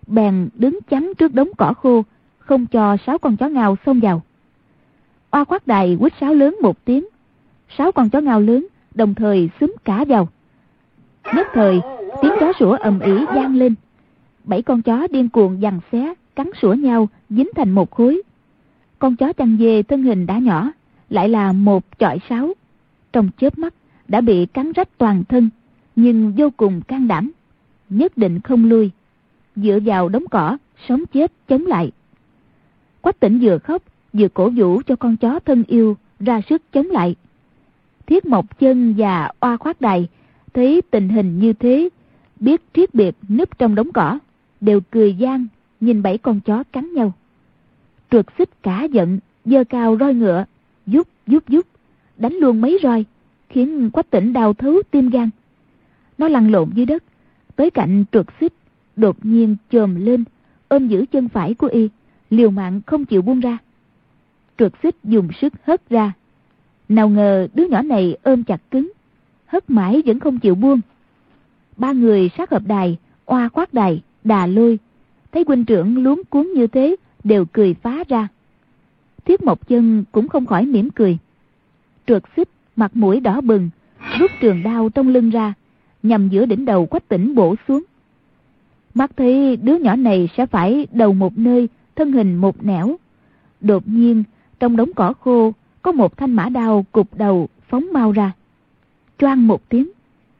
[0.07, 2.03] bèn đứng chắn trước đống cỏ khô,
[2.39, 4.21] không cho sáu con chó ngao xông vào.
[5.31, 7.05] Oa quát đài quýt sáo lớn một tiếng,
[7.77, 10.29] sáu con chó ngao lớn đồng thời xúm cả vào.
[11.35, 11.81] Nhất thời,
[12.21, 13.75] tiếng chó sủa ầm ĩ vang lên.
[14.43, 18.21] Bảy con chó điên cuồng giằng xé, cắn sủa nhau, dính thành một khối.
[18.99, 20.71] Con chó chăn dê thân hình đã nhỏ,
[21.09, 22.53] lại là một chọi sáu,
[23.13, 23.73] Trong chớp mắt,
[24.07, 25.49] đã bị cắn rách toàn thân,
[25.95, 27.31] nhưng vô cùng can đảm.
[27.89, 28.91] Nhất định không lui.
[29.55, 30.57] Dựa vào đống cỏ,
[30.87, 31.91] sống chết chống lại.
[33.01, 33.83] Quách tỉnh vừa khóc,
[34.13, 37.15] vừa cổ vũ cho con chó thân yêu ra sức chống lại.
[38.05, 40.07] Thiết Mộc Chân và Oa Khoát Đài
[40.53, 41.89] thấy tình hình như thế,
[42.39, 44.19] biết triết biệt núp trong đống cỏ,
[44.61, 45.47] đều cười gian,
[45.81, 47.13] nhìn bảy con chó cắn nhau.
[48.11, 50.45] Trượt xích cả giận, dơ cao roi ngựa,
[50.85, 51.67] giúp giúp giúp,
[52.17, 53.05] đánh luôn mấy roi,
[53.49, 55.29] khiến quách tỉnh đau thấu tim gan.
[56.17, 57.03] Nó lăn lộn dưới đất,
[57.55, 58.53] tới cạnh trượt xích,
[58.95, 60.23] đột nhiên chồm lên,
[60.67, 61.89] ôm giữ chân phải của y,
[62.29, 63.57] liều mạng không chịu buông ra.
[64.57, 66.13] Trượt xích dùng sức hất ra.
[66.93, 68.91] Nào ngờ đứa nhỏ này ôm chặt cứng,
[69.45, 70.81] hất mãi vẫn không chịu buông.
[71.77, 74.79] Ba người sát hợp đài, oa khoát đài, đà lôi,
[75.31, 78.27] thấy huynh trưởng luống cuốn như thế, đều cười phá ra.
[79.25, 81.17] Thiết Mộc Chân cũng không khỏi mỉm cười.
[82.07, 83.69] Trượt xích, mặt mũi đỏ bừng,
[84.19, 85.53] rút trường đao trong lưng ra,
[86.03, 87.83] nhằm giữa đỉnh đầu quách tỉnh bổ xuống.
[88.93, 92.95] Mắt thấy đứa nhỏ này sẽ phải đầu một nơi, thân hình một nẻo.
[93.61, 94.23] Đột nhiên,
[94.59, 95.53] trong đống cỏ khô,
[95.83, 98.31] có một thanh mã đao cục đầu phóng mau ra.
[99.17, 99.91] Choang một tiếng,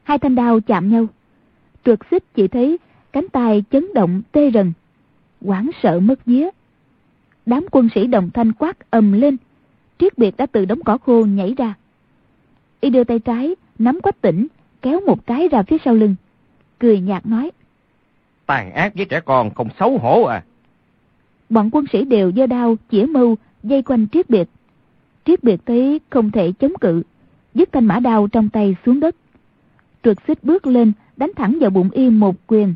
[0.03, 1.07] hai thanh đao chạm nhau.
[1.85, 2.77] Trượt xích chỉ thấy
[3.11, 4.73] cánh tay chấn động tê rần,
[5.41, 6.49] quảng sợ mất vía.
[7.45, 9.37] Đám quân sĩ đồng thanh quát ầm lên,
[9.99, 11.73] triết biệt đã từ đống cỏ khô nhảy ra.
[12.81, 14.47] Y đưa tay trái, nắm quách tỉnh,
[14.81, 16.15] kéo một cái ra phía sau lưng.
[16.79, 17.51] Cười nhạt nói.
[18.45, 20.43] Tàn ác với trẻ con không xấu hổ à.
[21.49, 24.49] Bọn quân sĩ đều giơ đao, chĩa mâu, dây quanh triết biệt.
[25.25, 27.03] Triết biệt thấy không thể chống cự,
[27.53, 29.15] dứt thanh mã đao trong tay xuống đất.
[30.03, 32.75] Trượt xích bước lên, đánh thẳng vào bụng y một quyền.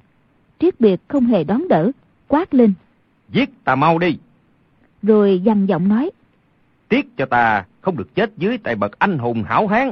[0.59, 1.91] Triết biệt không hề đón đỡ,
[2.27, 2.73] quát lên.
[3.29, 4.17] Giết ta mau đi.
[5.03, 6.11] Rồi dằn giọng nói.
[6.89, 9.91] Tiếc cho ta không được chết dưới tay bậc anh hùng hảo hán.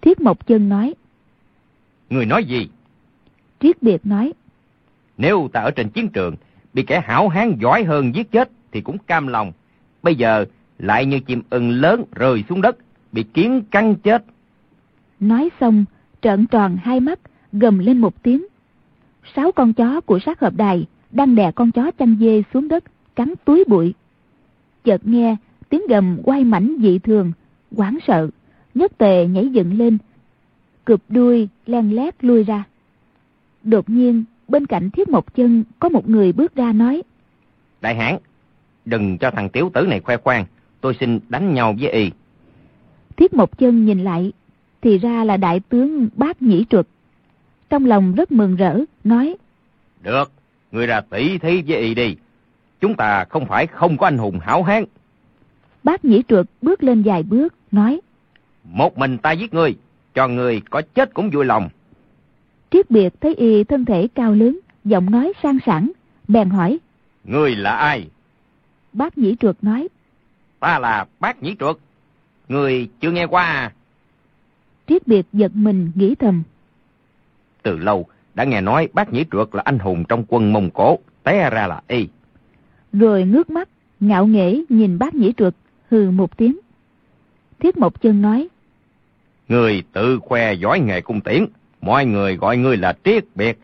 [0.00, 0.94] Thiết Mộc Chân nói.
[2.10, 2.68] Người nói gì?
[3.60, 4.32] Triết Biệt nói.
[5.16, 6.36] Nếu ta ở trên chiến trường,
[6.74, 9.52] bị kẻ hảo hán giỏi hơn giết chết thì cũng cam lòng.
[10.02, 10.44] Bây giờ
[10.78, 12.76] lại như chim ưng lớn rơi xuống đất,
[13.12, 14.24] bị kiến cắn chết.
[15.20, 15.84] Nói xong,
[16.22, 17.18] trợn tròn hai mắt,
[17.52, 18.46] gầm lên một tiếng.
[19.36, 22.84] Sáu con chó của sát hợp đài đang đè con chó chăn dê xuống đất,
[23.16, 23.94] cắn túi bụi.
[24.84, 25.36] Chợt nghe
[25.68, 27.32] tiếng gầm quay mảnh dị thường,
[27.76, 28.30] quảng sợ,
[28.74, 29.98] nhất tề nhảy dựng lên,
[30.84, 32.64] cụp đuôi len lét lui ra.
[33.62, 37.02] Đột nhiên, bên cạnh thiết một chân có một người bước ra nói.
[37.80, 38.18] Đại hãn,
[38.84, 40.44] đừng cho thằng tiểu tử này khoe khoang,
[40.80, 42.10] tôi xin đánh nhau với y.
[43.16, 44.32] Thiết một chân nhìn lại,
[44.80, 46.86] thì ra là đại tướng bác nhĩ truật.
[47.70, 49.36] Trong lòng rất mừng rỡ, nói.
[50.02, 50.32] Được,
[50.72, 52.16] người ra tỷ thí với y đi.
[52.80, 54.84] Chúng ta không phải không có anh hùng hảo hán.
[55.84, 58.00] Bác nhĩ truật bước lên vài bước, nói.
[58.64, 59.76] Một mình ta giết ngươi,
[60.14, 61.68] cho người có chết cũng vui lòng.
[62.70, 65.92] Triết biệt thấy y thân thể cao lớn, giọng nói sang sảng,
[66.28, 66.78] bèn hỏi.
[67.24, 68.08] Ngươi là ai?
[68.92, 69.88] Bác nhĩ truật nói.
[70.60, 71.76] Ta là bác nhĩ truật.
[72.48, 73.72] Người chưa nghe qua à?
[74.86, 76.42] Triết biệt giật mình nghĩ thầm.
[77.62, 80.98] Từ lâu, đã nghe nói bác nhĩ truật là anh hùng trong quân Mông Cổ,
[81.22, 82.08] té ra là y.
[82.92, 83.68] Rồi ngước mắt,
[84.00, 85.54] ngạo nghễ nhìn bác nhĩ truật,
[85.90, 86.58] hừ một tiếng.
[87.58, 88.48] Thiết Mộc Chân nói.
[89.48, 91.46] Người tự khoe giỏi nghề cung tiễn,
[91.80, 93.58] mọi người gọi ngươi là triết biệt.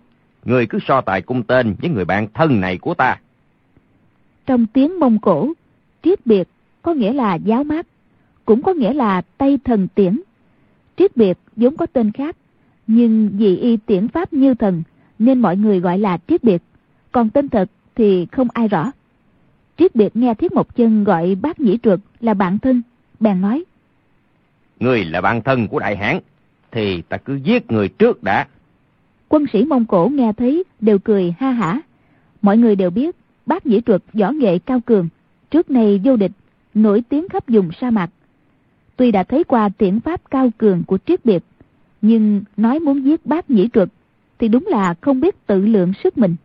[0.45, 3.21] Người cứ so tài cung tên với người bạn thân này của ta.
[4.47, 5.53] Trong tiếng Mông Cổ,
[6.03, 6.49] triết biệt
[6.85, 7.87] có nghĩa là giáo mát,
[8.45, 10.21] cũng có nghĩa là Tây Thần Tiễn.
[10.97, 12.37] Triết biệt vốn có tên khác,
[12.87, 14.83] nhưng vì y tiễn pháp như thần
[15.19, 16.63] nên mọi người gọi là triết biệt,
[17.13, 18.93] còn tên thật thì không ai rõ.
[19.77, 22.83] Triết biệt nghe Thiết Mộc Chân gọi bác nhĩ truật là bạn thân,
[23.21, 23.65] bèn nói.
[24.81, 26.19] Người là bạn thân của đại hãn,
[26.71, 28.47] thì ta cứ giết người trước đã.
[29.29, 31.81] Quân sĩ Mông Cổ nghe thấy đều cười ha hả.
[32.43, 33.17] Mọi người đều biết
[33.47, 35.09] bác nhĩ truật võ nghệ cao cường,
[35.51, 36.33] trước nay vô địch,
[36.75, 38.11] nổi tiếng khắp vùng sa mạc.
[38.97, 41.45] Tuy đã thấy qua tiễn pháp cao cường của triết biệt,
[42.03, 43.89] nhưng nói muốn giết bác nhĩ truật
[44.39, 46.37] thì đúng là không biết tự lượng sức mình.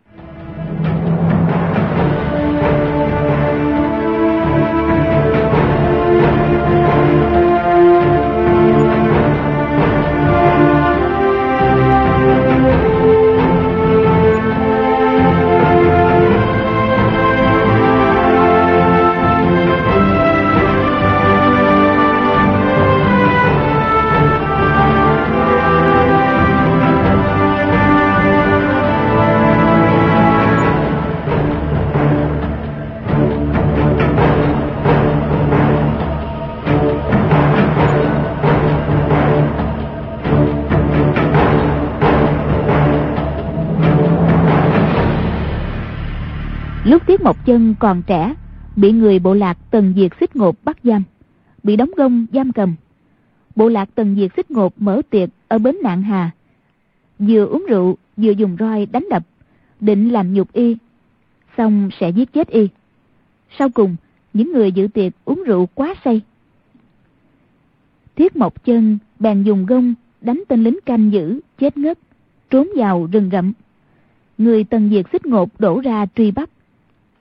[47.30, 48.34] Mộc Chân còn trẻ,
[48.76, 51.02] bị người bộ lạc Tần Diệt xích ngột bắt giam,
[51.62, 52.74] bị đóng gông giam cầm.
[53.56, 56.30] Bộ lạc Tần Diệt xích ngột mở tiệc ở bến Nạn Hà.
[57.18, 59.26] Vừa uống rượu, vừa dùng roi đánh đập,
[59.80, 60.76] định làm nhục y,
[61.56, 62.68] xong sẽ giết chết y.
[63.58, 63.96] Sau cùng,
[64.32, 66.20] những người dự tiệc uống rượu quá say.
[68.16, 71.98] Thiết Mộc Chân bèn dùng gông đánh tên lính canh giữ, chết ngất,
[72.50, 73.52] trốn vào rừng rậm.
[74.38, 76.50] Người Tần Diệt xích ngột đổ ra truy bắt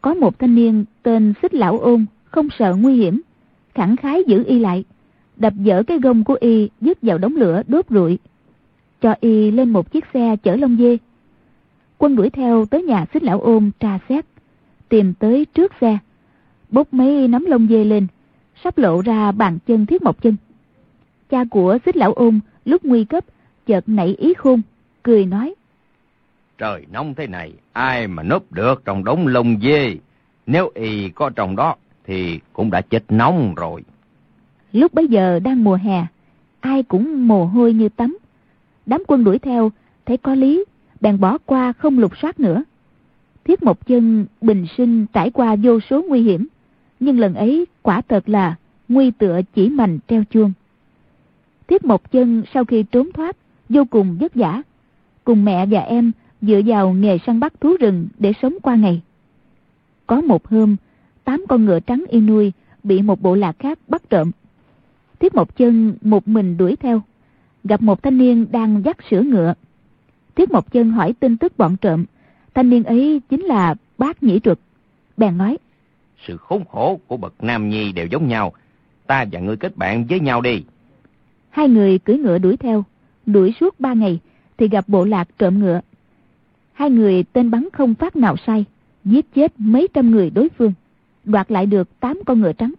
[0.02, 3.22] có một thanh niên tên xích lão ôn, không sợ nguy hiểm,
[3.76, 4.84] khẳng khái giữ y lại,
[5.36, 8.18] đập dở cái gông của y dứt vào đống lửa đốt rụi,
[9.02, 10.98] cho y lên một chiếc xe chở lông dê.
[11.98, 14.26] Quân đuổi theo tới nhà xích lão ôn tra xét,
[14.90, 15.98] tìm tới trước xe,
[16.70, 18.08] bốc mấy nắm lông dê lên,
[18.64, 20.36] sắp lộ ra bàn chân thiết một chân.
[21.30, 23.26] Cha của xích lão ôn lúc nguy cấp,
[23.66, 24.62] chợt nảy ý khôn,
[25.04, 25.56] cười nói
[26.60, 29.96] Trời nóng thế này, ai mà núp được trong đống lông dê.
[30.46, 33.84] Nếu y có trong đó, thì cũng đã chết nóng rồi.
[34.72, 36.06] Lúc bấy giờ đang mùa hè,
[36.60, 38.18] ai cũng mồ hôi như tắm.
[38.86, 39.72] Đám quân đuổi theo,
[40.06, 40.66] thấy có lý,
[41.02, 42.64] bèn bỏ qua không lục soát nữa.
[43.44, 46.48] Thiết một chân bình sinh trải qua vô số nguy hiểm,
[47.00, 48.56] nhưng lần ấy quả thật là
[48.90, 50.54] nguy tựa chỉ mành treo chuông.
[51.68, 53.38] Thiết một chân sau khi trốn thoát,
[53.70, 54.62] vô cùng vất vả.
[55.24, 59.02] Cùng mẹ và em dựa vào nghề săn bắt thú rừng để sống qua ngày.
[60.08, 60.76] Có một hôm,
[61.24, 62.52] tám con ngựa trắng y nuôi
[62.84, 64.32] bị một bộ lạc khác bắt trộm.
[65.20, 67.02] Thiết một chân một mình đuổi theo,
[67.64, 69.54] gặp một thanh niên đang dắt sữa ngựa.
[70.36, 72.06] Thiết một chân hỏi tin tức bọn trộm,
[72.54, 74.60] thanh niên ấy chính là bác nhĩ truật.
[75.18, 75.58] Bèn nói,
[76.28, 78.54] Sự khốn khổ của bậc nam nhi đều giống nhau,
[79.08, 80.64] ta và ngươi kết bạn với nhau đi.
[81.50, 82.84] Hai người cưỡi ngựa đuổi theo,
[83.26, 84.20] đuổi suốt ba ngày,
[84.58, 85.82] thì gặp bộ lạc trộm ngựa.
[86.80, 88.66] Hai người tên bắn không phát nào sai,
[89.06, 90.74] giết chết mấy trăm người đối phương,
[91.24, 92.74] đoạt lại được tám con ngựa trắng.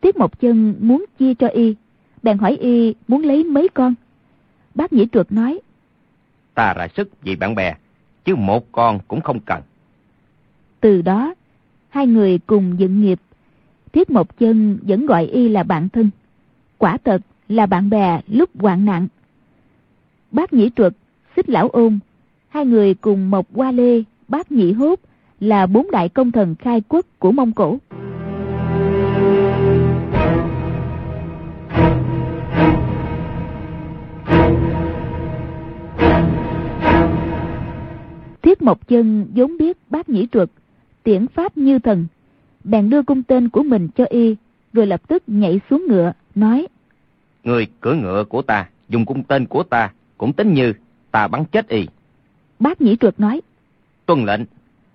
[0.00, 1.74] Tiết Mộc Chân muốn chia cho y,
[2.22, 3.94] bèn hỏi y muốn lấy mấy con.
[4.74, 5.60] Bác Nhĩ Trượt nói,
[6.54, 7.74] Ta ra sức vì bạn bè,
[8.24, 9.62] chứ một con cũng không cần.
[10.80, 11.34] Từ đó,
[11.88, 13.20] hai người cùng dựng nghiệp.
[13.92, 16.10] Thiết Mộc Chân vẫn gọi y là bạn thân.
[16.78, 19.08] Quả thật là bạn bè lúc hoạn nạn.
[20.30, 20.92] Bác Nhĩ Truật,
[21.36, 21.98] Xích Lão Ôn,
[22.52, 25.00] hai người cùng Mộc Hoa Lê, Bác Nhĩ Hốt
[25.40, 27.78] là bốn đại công thần khai quốc của Mông Cổ.
[38.42, 40.50] Thiết Mộc Chân vốn biết bác nhĩ truật,
[41.02, 42.06] tiễn pháp như thần,
[42.64, 44.36] bèn đưa cung tên của mình cho y,
[44.72, 46.66] rồi lập tức nhảy xuống ngựa, nói
[47.44, 50.72] Người cưỡi ngựa của ta, dùng cung tên của ta, cũng tính như
[51.10, 51.86] ta bắn chết y.
[52.62, 53.40] Bác nhĩ truật nói
[54.06, 54.40] Tuân lệnh.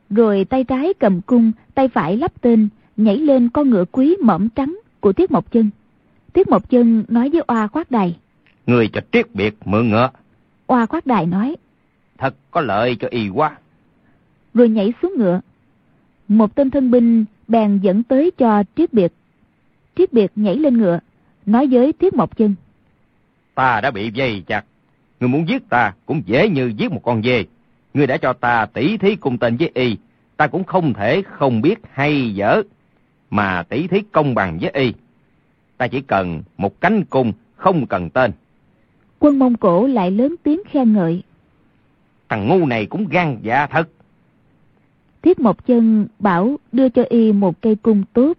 [0.10, 4.49] Rồi tay trái cầm cung, tay phải lắp tên, nhảy lên con ngựa quý mõm
[4.49, 5.69] trắng của Tiết Mộc Chân.
[6.34, 8.17] Tiết Mộc Chân nói với Oa Khoát Đài.
[8.65, 10.10] Người cho triết biệt mượn ngựa.
[10.67, 11.56] Oa Khoát Đài nói
[12.17, 13.58] thật có lợi cho y quá.
[14.53, 15.41] Rồi nhảy xuống ngựa.
[16.27, 19.13] Một tên thân binh bèn dẫn tới cho Triết Biệt.
[19.95, 20.99] Triết Biệt nhảy lên ngựa,
[21.45, 22.56] nói với Tiết Mộc Chân.
[23.56, 24.65] Ta đã bị dây chặt.
[25.19, 27.45] Người muốn giết ta cũng dễ như giết một con dê.
[27.97, 29.97] Người đã cho ta tỷ thí cùng tên với y.
[30.38, 32.62] Ta cũng không thể không biết hay dở.
[33.29, 34.93] Mà tỷ thí công bằng với y.
[35.77, 38.31] Ta chỉ cần một cánh cung, không cần tên.
[39.19, 41.23] Quân Mông Cổ lại lớn tiếng khen ngợi.
[42.29, 43.89] Thằng ngu này cũng gan dạ thật.
[45.21, 48.38] Thiết Mộc Chân bảo đưa cho y một cây cung tốt.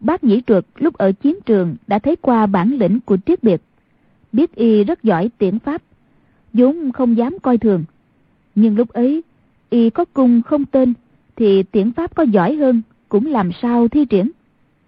[0.00, 3.60] Bác Nhĩ Truật lúc ở chiến trường đã thấy qua bản lĩnh của Triết Biệt.
[4.32, 5.82] Biết y rất giỏi tiễn pháp,
[6.52, 7.84] vốn không dám coi thường.
[8.60, 9.22] Nhưng lúc ấy,
[9.70, 10.94] y có cung không tên,
[11.36, 14.30] thì tiễn pháp có giỏi hơn, cũng làm sao thi triển.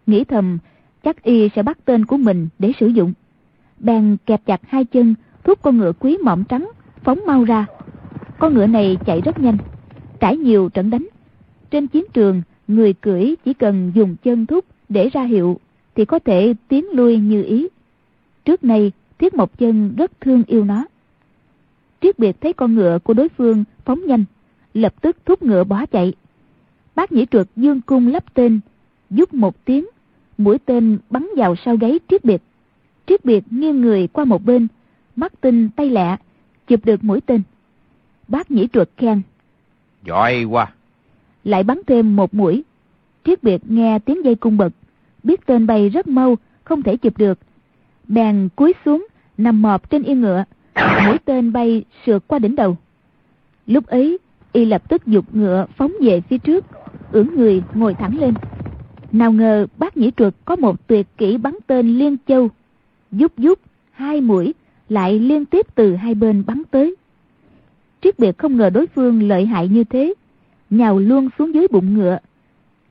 [0.07, 0.59] Nghĩ thầm,
[1.05, 3.13] chắc y sẽ bắt tên của mình để sử dụng.
[3.79, 6.71] Bèn kẹp chặt hai chân, thúc con ngựa quý mỏm trắng,
[7.03, 7.67] phóng mau ra.
[8.39, 9.57] Con ngựa này chạy rất nhanh,
[10.21, 11.07] trải nhiều trận đánh.
[11.71, 15.61] Trên chiến trường, người cưỡi chỉ cần dùng chân thúc để ra hiệu
[15.95, 17.69] thì có thể tiến lui như ý.
[18.45, 20.85] Trước nay, Thiết Mộc Chân rất thương yêu nó.
[22.01, 24.25] Triết biệt thấy con ngựa của đối phương phóng nhanh,
[24.75, 26.13] lập tức thúc ngựa bỏ chạy.
[26.95, 28.61] Bác nhĩ trượt dương cung lắp tên,
[29.11, 29.87] giúp một tiếng,
[30.39, 32.43] mũi tên bắn vào sau gáy Triết biệt.
[33.07, 34.69] Triết biệt nghiêng người qua một bên,
[35.17, 36.17] mắt tinh tay lẹ,
[36.67, 37.43] chụp được mũi tên.
[38.29, 39.23] Bác nhĩ trượt khen.
[40.05, 40.73] Giỏi quá.
[41.45, 42.65] Lại bắn thêm một mũi.
[43.25, 44.73] Triết biệt nghe tiếng dây cung bật.
[45.23, 47.39] Biết tên bay rất mau, không thể chụp được.
[48.09, 49.07] Bèn cúi xuống,
[49.39, 50.45] nằm mọp trên yên ngựa.
[50.99, 52.77] Mũi tên bay sượt qua đỉnh đầu.
[53.67, 54.19] Lúc ấy,
[54.53, 56.65] y lập tức dục ngựa phóng về phía trước,
[57.13, 58.35] ưỡn người ngồi thẳng lên.
[59.13, 62.49] Nào ngờ bác nhĩ trượt có một tuyệt kỹ bắn tên liên châu.
[63.13, 63.59] Giúp giúp,
[63.93, 64.55] hai mũi,
[64.89, 66.97] lại liên tiếp từ hai bên bắn tới.
[68.03, 70.15] Triết biệt không ngờ đối phương lợi hại như thế,
[70.71, 72.19] nhào luôn xuống dưới bụng ngựa.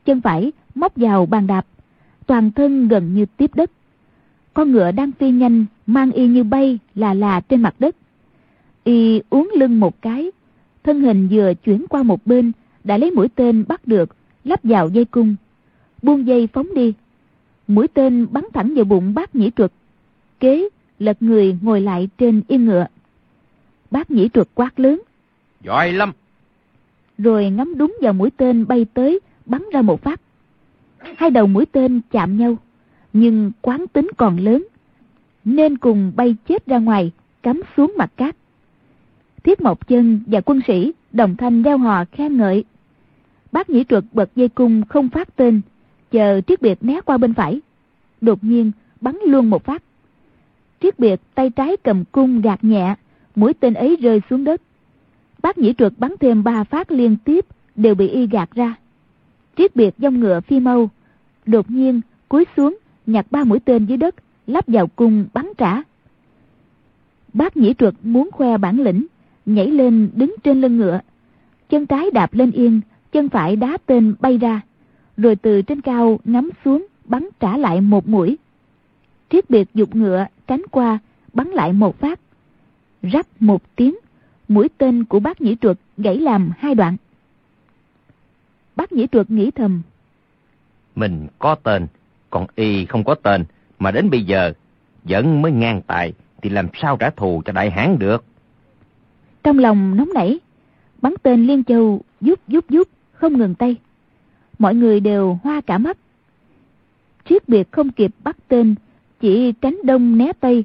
[0.05, 1.65] Chân phải móc vào bàn đạp,
[2.25, 3.71] toàn thân gần như tiếp đất.
[4.53, 7.95] Con ngựa đang phi nhanh, mang y như bay là là trên mặt đất.
[8.83, 10.31] Y uống lưng một cái,
[10.83, 12.51] thân hình vừa chuyển qua một bên,
[12.83, 15.35] đã lấy mũi tên bắt được, lắp vào dây cung.
[16.01, 16.93] Buông dây phóng đi.
[17.67, 19.71] Mũi tên bắn thẳng vào bụng bác nhĩ truật.
[20.39, 22.85] Kế, lật người ngồi lại trên yên ngựa.
[23.91, 25.01] Bác nhĩ truật quát lớn.
[25.63, 26.11] Giỏi lắm.
[27.17, 30.21] Rồi ngắm đúng vào mũi tên bay tới, bắn ra một phát.
[31.17, 32.57] Hai đầu mũi tên chạm nhau,
[33.13, 34.67] nhưng quán tính còn lớn,
[35.45, 37.11] nên cùng bay chết ra ngoài,
[37.43, 38.35] cắm xuống mặt cát.
[39.43, 42.63] Thiết Mộc Chân và quân sĩ đồng thanh đeo hò khen ngợi.
[43.51, 45.61] Bác nhĩ trượt bật dây cung không phát tên,
[46.11, 47.61] chờ Triết Biệt né qua bên phải.
[48.21, 49.83] Đột nhiên bắn luôn một phát.
[50.81, 52.95] Triết Biệt tay trái cầm cung gạt nhẹ,
[53.35, 54.61] mũi tên ấy rơi xuống đất.
[55.41, 57.45] Bác nhĩ trượt bắn thêm ba phát liên tiếp,
[57.75, 58.75] đều bị y gạt ra.
[59.57, 60.89] Triết biệt dông ngựa phi mâu,
[61.45, 62.77] đột nhiên cúi xuống,
[63.11, 64.15] nhặt ba mũi tên dưới đất,
[64.47, 65.81] lắp vào cung bắn trả.
[67.33, 69.05] Bác nhĩ trượt muốn khoe bản lĩnh,
[69.45, 70.99] nhảy lên đứng trên lưng ngựa.
[71.69, 72.81] Chân trái đạp lên yên,
[73.11, 74.61] chân phải đá tên bay ra,
[75.17, 78.37] rồi từ trên cao ngắm xuống bắn trả lại một mũi.
[79.29, 80.99] Triết biệt dục ngựa tránh qua,
[81.33, 82.19] bắn lại một phát.
[83.01, 83.95] Rắc một tiếng,
[84.47, 86.97] mũi tên của bác nhĩ truật gãy làm hai đoạn.
[88.75, 89.81] Bác nhĩ truật nghĩ thầm.
[90.95, 91.87] Mình có tên,
[92.29, 93.45] còn y không có tên,
[93.79, 94.53] mà đến bây giờ
[95.03, 98.25] vẫn mới ngang tài, thì làm sao trả thù cho đại hán được?
[99.43, 100.39] Trong lòng nóng nảy,
[101.01, 103.75] bắn tên Liên Châu giúp giúp giúp, không ngừng tay.
[104.59, 105.97] Mọi người đều hoa cả mắt.
[107.29, 108.75] Triết biệt không kịp bắt tên,
[109.19, 110.63] chỉ tránh đông né tây.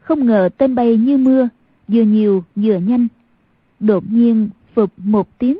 [0.00, 1.48] Không ngờ tên bay như mưa,
[1.88, 3.08] vừa nhiều vừa nhanh.
[3.80, 5.58] Đột nhiên phục một tiếng,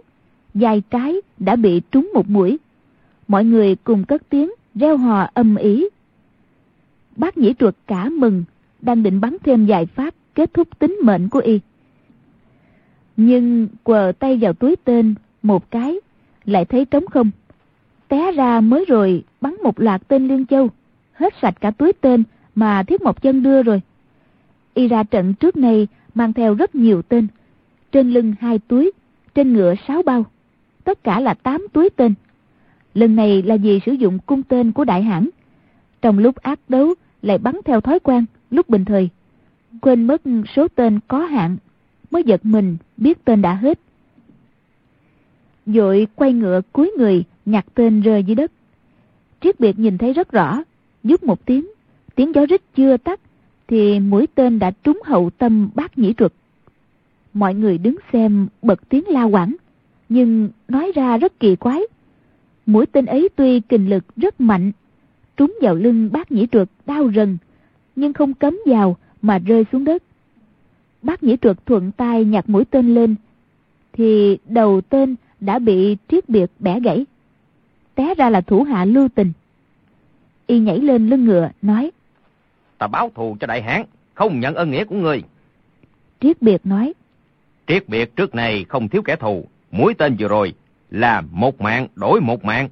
[0.54, 2.58] dài trái đã bị trúng một mũi.
[3.28, 5.86] Mọi người cùng cất tiếng reo hò âm ý.
[7.16, 8.44] Bác nhĩ truật cả mừng,
[8.80, 11.60] đang định bắn thêm vài phát kết thúc tính mệnh của y.
[13.16, 15.96] Nhưng quờ tay vào túi tên một cái,
[16.44, 17.30] lại thấy trống không.
[18.08, 20.68] Té ra mới rồi bắn một loạt tên Liên Châu,
[21.12, 23.80] hết sạch cả túi tên mà Thiết Mộc Chân đưa rồi.
[24.74, 27.26] Y ra trận trước nay mang theo rất nhiều tên,
[27.92, 28.92] trên lưng hai túi,
[29.34, 30.24] trên ngựa sáu bao,
[30.84, 32.14] tất cả là tám túi tên.
[32.94, 35.28] Lần này là vì sử dụng cung tên của đại hãn.
[36.02, 39.08] Trong lúc ác đấu lại bắn theo thói quen lúc bình thời.
[39.80, 40.22] Quên mất
[40.56, 41.56] số tên có hạn,
[42.10, 43.80] mới giật mình biết tên đã hết.
[45.66, 48.52] Dội quay ngựa cuối người nhặt tên rơi dưới đất.
[49.40, 50.62] Triết biệt nhìn thấy rất rõ,
[51.04, 51.66] giúp một tiếng,
[52.14, 53.20] tiếng gió rít chưa tắt,
[53.68, 56.32] thì mũi tên đã trúng hậu tâm bác nhĩ truật.
[57.32, 59.56] Mọi người đứng xem bật tiếng la quảng,
[60.08, 61.80] nhưng nói ra rất kỳ quái.
[62.70, 64.72] Mũi tên ấy tuy kình lực rất mạnh,
[65.36, 67.38] trúng vào lưng bác nhĩ truật đau rần,
[67.96, 70.02] nhưng không cấm vào mà rơi xuống đất.
[71.02, 73.14] Bác nhĩ truật thuận tay nhặt mũi tên lên,
[73.92, 77.06] thì đầu tên đã bị triết biệt bẻ gãy.
[77.94, 79.32] Té ra là thủ hạ lưu tình.
[80.46, 81.90] Y nhảy lên lưng ngựa, nói.
[82.78, 85.22] Ta báo thù cho đại hán, không nhận ơn nghĩa của người.
[86.20, 86.92] Triết biệt nói.
[87.66, 90.54] Triết biệt trước này không thiếu kẻ thù, mũi tên vừa rồi
[90.90, 92.68] là một mạng đổi một mạng.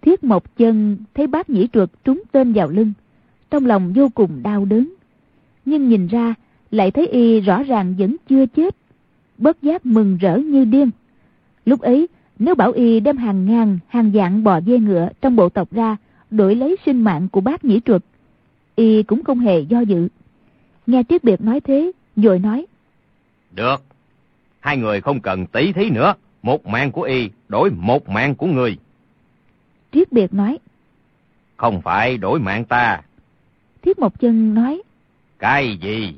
[0.00, 2.92] Thiết Mộc Chân thấy bác nhĩ truật trúng tên vào lưng,
[3.50, 4.94] trong lòng vô cùng đau đớn.
[5.64, 6.34] Nhưng nhìn ra,
[6.70, 8.76] lại thấy y rõ ràng vẫn chưa chết.
[9.38, 10.90] Bất giác mừng rỡ như điên.
[11.64, 12.08] Lúc ấy,
[12.38, 15.96] nếu bảo y đem hàng ngàn, hàng vạn bò dê ngựa trong bộ tộc ra,
[16.30, 18.02] đổi lấy sinh mạng của bác nhĩ truật,
[18.76, 20.08] y cũng không hề do dự.
[20.86, 22.66] Nghe Tiết Biệt nói thế, rồi nói.
[23.54, 23.82] Được,
[24.60, 26.14] hai người không cần tỷ thí nữa,
[26.46, 28.78] một mạng của y đổi một mạng của người.
[29.92, 30.58] Triết Biệt nói.
[31.56, 33.00] Không phải đổi mạng ta.
[33.82, 34.82] Thiết Mộc Chân nói.
[35.38, 36.14] Cái gì?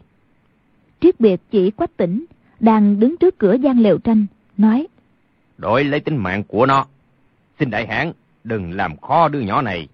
[1.01, 2.24] Triết Biệt chỉ quách tỉnh,
[2.61, 4.26] đang đứng trước cửa gian lều tranh,
[4.57, 4.87] nói.
[5.59, 6.87] Đổi lấy tính mạng của nó.
[7.59, 8.12] Xin đại hãn
[8.45, 9.89] đừng làm khó đứa nhỏ này.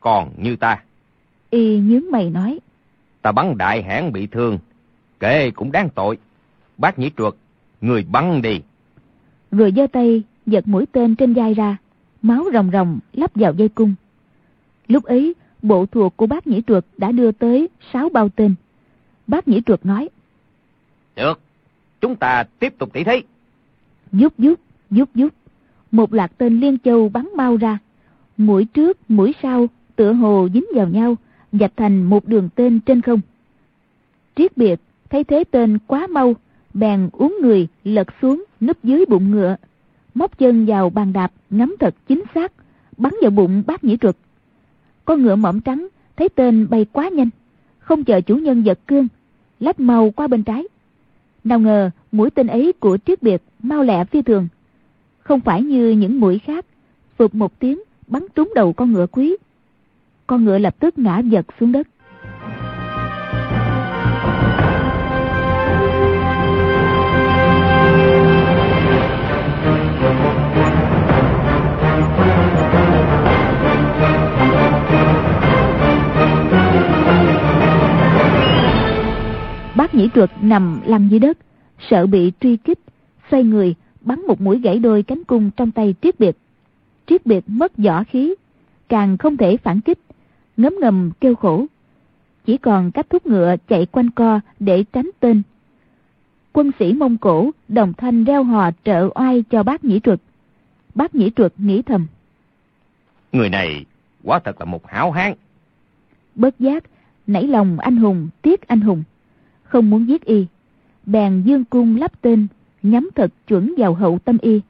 [0.00, 0.82] Còn như ta.
[1.50, 2.58] Y nhướng mày nói.
[3.22, 4.58] Ta bắn đại hãn bị thương.
[5.20, 6.18] Kệ cũng đáng tội.
[6.78, 7.34] Bác nhĩ truật,
[7.80, 8.60] người bắn đi.
[9.52, 11.76] Rồi giơ tay, giật mũi tên trên vai ra,
[12.22, 13.94] máu ròng ròng lắp vào dây cung.
[14.88, 18.54] Lúc ấy, bộ thuộc của bác nhĩ truật đã đưa tới sáu bao tên.
[19.26, 20.08] Bác nhĩ truật nói.
[21.16, 21.40] Được,
[22.00, 23.22] chúng ta tiếp tục tỉ thí.
[24.12, 25.34] Giúp giúp, giúp giúp.
[25.90, 27.78] Một loạt tên liên châu bắn mau ra.
[28.36, 31.16] Mũi trước, mũi sau, tựa hồ dính vào nhau,
[31.52, 33.20] dạch thành một đường tên trên không.
[34.36, 34.80] Triết biệt,
[35.10, 36.34] thấy thế tên quá mau,
[36.74, 39.56] bèn uống người, lật xuống, núp dưới bụng ngựa.
[40.14, 42.52] Móc chân vào bàn đạp, ngắm thật chính xác,
[42.96, 44.16] bắn vào bụng bác nhĩ trực.
[45.04, 47.30] Con ngựa mỏm trắng, thấy tên bay quá nhanh.
[47.78, 49.08] Không chờ chủ nhân giật cương,
[49.60, 50.64] lách mau qua bên trái.
[51.44, 54.48] Nào ngờ, mũi tên ấy của triết biệt mau lẹ phi thường.
[55.18, 56.66] Không phải như những mũi khác,
[57.16, 59.36] phụt một tiếng, bắn trúng đầu con ngựa quý.
[60.26, 61.88] Con ngựa lập tức ngã vật xuống đất.
[79.92, 81.38] Bác nhĩ truật nằm lăn dưới đất,
[81.90, 82.78] sợ bị truy kích,
[83.30, 86.36] xoay người, bắn một mũi gãy đôi cánh cung trong tay Triết Biệt.
[87.06, 88.34] Triết Biệt mất võ khí,
[88.88, 89.98] càng không thể phản kích,
[90.56, 91.66] ngấm ngầm kêu khổ.
[92.46, 95.42] Chỉ còn cách thúc ngựa chạy quanh co để tránh tên.
[96.52, 100.20] Quân sĩ Mông Cổ đồng thanh reo hò trợ oai cho bác nhĩ truật.
[100.94, 102.06] Bác nhĩ truật nghĩ thầm.
[103.32, 103.84] Người này
[104.24, 105.34] quá thật là một hảo hán.
[106.34, 106.84] Bất giác,
[107.26, 109.02] nảy lòng anh hùng, tiếc anh hùng
[109.72, 110.46] không muốn giết y.
[111.06, 112.46] Bèn dương cung lắp tên
[112.82, 114.60] nhắm thật chuẩn vào hậu tâm y.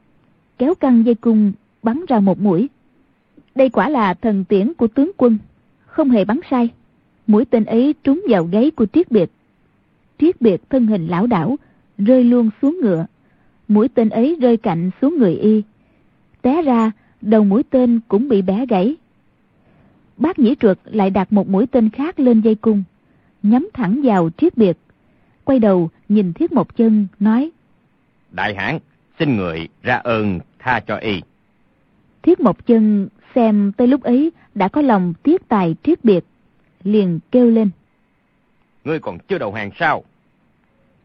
[0.59, 2.69] Kéo căng dây cung bắn ra một mũi.
[3.55, 5.39] Đây quả là thần tiễn của tướng quân
[5.87, 6.69] không hề bắn sai.
[7.27, 9.31] Mũi tên ấy trúng vào gáy của triết biệt.
[10.19, 11.57] Triết biệt thân hình lão đảo
[11.99, 13.07] rơi luôn xuống ngựa.
[13.69, 15.63] Mũi tên ấy rơi cạnh xuống người y.
[16.43, 16.91] Té ra
[17.21, 18.97] đầu mũi tên cũng bị bẻ gãy.
[20.17, 22.83] Bác nhĩ trượt lại đặt một mũi tên khác lên dây cung,
[23.43, 24.79] nhắm thẳng vào triết biệt.
[25.45, 27.51] Quay đầu nhìn thiết một chân, nói.
[28.31, 28.79] Đại hãn,
[29.19, 31.21] xin người ra ơn tha cho y.
[32.23, 36.25] Thiết một chân xem tới lúc ấy đã có lòng tiếc tài triết biệt,
[36.85, 37.71] liền kêu lên.
[38.85, 40.05] Ngươi còn chưa đầu hàng sao?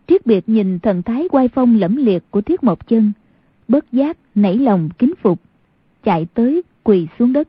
[0.07, 3.13] Triết biệt nhìn thần thái quay phong lẫm liệt của thiết một chân,
[3.67, 5.39] bất giác nảy lòng kính phục,
[6.03, 7.47] chạy tới quỳ xuống đất.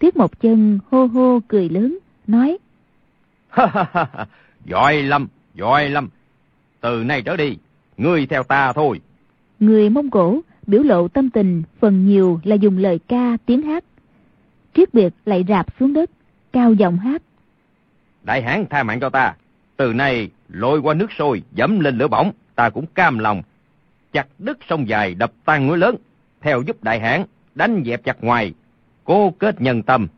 [0.00, 2.58] Thiết một chân hô hô cười lớn, nói.
[3.48, 4.26] Ha ha ha,
[4.64, 5.28] giỏi lắm,
[5.60, 6.08] giỏi lắm.
[6.80, 7.56] Từ nay trở đi,
[7.96, 9.00] ngươi theo ta thôi.
[9.60, 13.84] Người Mông Cổ biểu lộ tâm tình phần nhiều là dùng lời ca tiếng hát.
[14.74, 16.10] Triết biệt lại rạp xuống đất,
[16.52, 17.22] cao giọng hát.
[18.22, 19.34] Đại hán tha mạng cho ta,
[19.76, 23.42] từ nay lội qua nước sôi, dẫm lên lửa bỏng, ta cũng cam lòng.
[24.12, 25.96] Chặt đứt sông dài, đập tan núi lớn,
[26.40, 28.54] theo giúp đại hán, đánh dẹp chặt ngoài,
[29.04, 30.08] cố kết nhân tâm.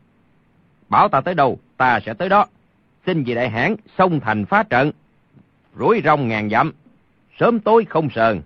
[0.89, 2.45] Bảo ta tới đâu, ta sẽ tới đó.
[3.05, 4.91] Xin vì đại hán sông thành phá trận,
[5.79, 6.71] rủi rong ngàn dặm,
[7.39, 8.41] sớm tối không sờn.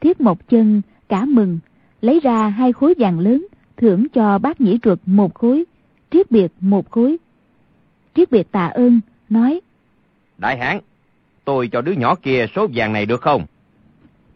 [0.00, 1.58] Thiết một chân cả mừng,
[2.00, 3.46] lấy ra hai khối vàng lớn,
[3.76, 5.64] thưởng cho bác nhĩ trượt một khối,
[6.10, 7.16] triết biệt một khối.
[8.14, 9.60] Triết biệt tạ ơn, nói.
[10.38, 10.80] Đại hãn,
[11.44, 13.46] tôi cho đứa nhỏ kia số vàng này được không?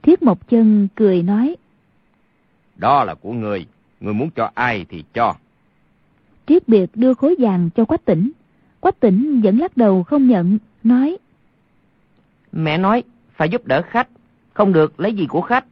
[0.02, 1.56] Thiết một chân cười nói.
[2.76, 3.66] Đó là của người,
[4.00, 5.34] người muốn cho ai thì cho.
[6.46, 8.30] Triết biệt đưa khối vàng cho quách tỉnh.
[8.80, 11.16] Quách tỉnh vẫn lắc đầu không nhận, nói.
[12.52, 13.02] Mẹ nói,
[13.36, 14.08] phải giúp đỡ khách,
[14.54, 15.64] không được lấy gì của khách.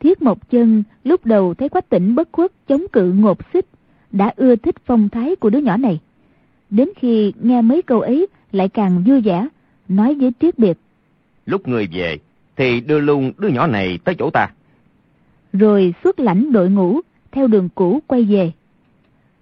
[0.00, 3.66] Thiết một chân lúc đầu thấy quách tỉnh bất khuất chống cự ngột xích,
[4.12, 6.00] đã ưa thích phong thái của đứa nhỏ này.
[6.70, 9.48] Đến khi nghe mấy câu ấy lại càng vui vẻ,
[9.88, 10.78] nói với Triết Biệt.
[11.46, 12.18] Lúc người về
[12.56, 14.50] thì đưa luôn đứa nhỏ này tới chỗ ta.
[15.52, 17.00] Rồi xuất lãnh đội ngũ,
[17.32, 18.52] theo đường cũ quay về.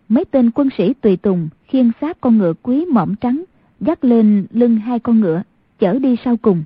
[0.08, 3.44] Mấy tên quân sĩ tùy tùng khiêng xác con ngựa quý mỏm trắng,
[3.80, 5.42] dắt lên lưng hai con ngựa,
[5.78, 6.64] chở đi sau cùng.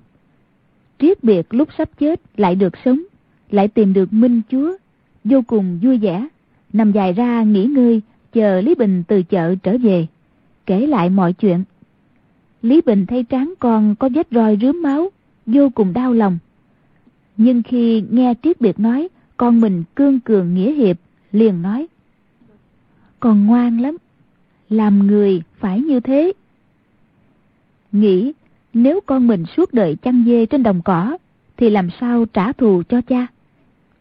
[0.98, 3.02] Triết Biệt lúc sắp chết lại được sống,
[3.50, 4.72] lại tìm được Minh Chúa,
[5.24, 6.28] vô cùng vui vẻ,
[6.72, 8.00] nằm dài ra nghỉ ngơi,
[8.32, 10.06] chờ Lý Bình từ chợ trở về,
[10.66, 11.64] kể lại mọi chuyện.
[12.62, 15.10] Lý Bình thấy tráng con có vết roi rướm máu,
[15.46, 16.38] vô cùng đau lòng.
[17.36, 20.96] Nhưng khi nghe Triết Biệt nói con mình cương cường nghĩa hiệp,
[21.32, 21.86] liền nói.
[23.20, 23.96] Con ngoan lắm,
[24.70, 26.32] làm người phải như thế.
[27.92, 28.32] Nghĩ
[28.74, 31.18] nếu con mình suốt đời chăn dê trên đồng cỏ,
[31.56, 33.26] thì làm sao trả thù cho cha?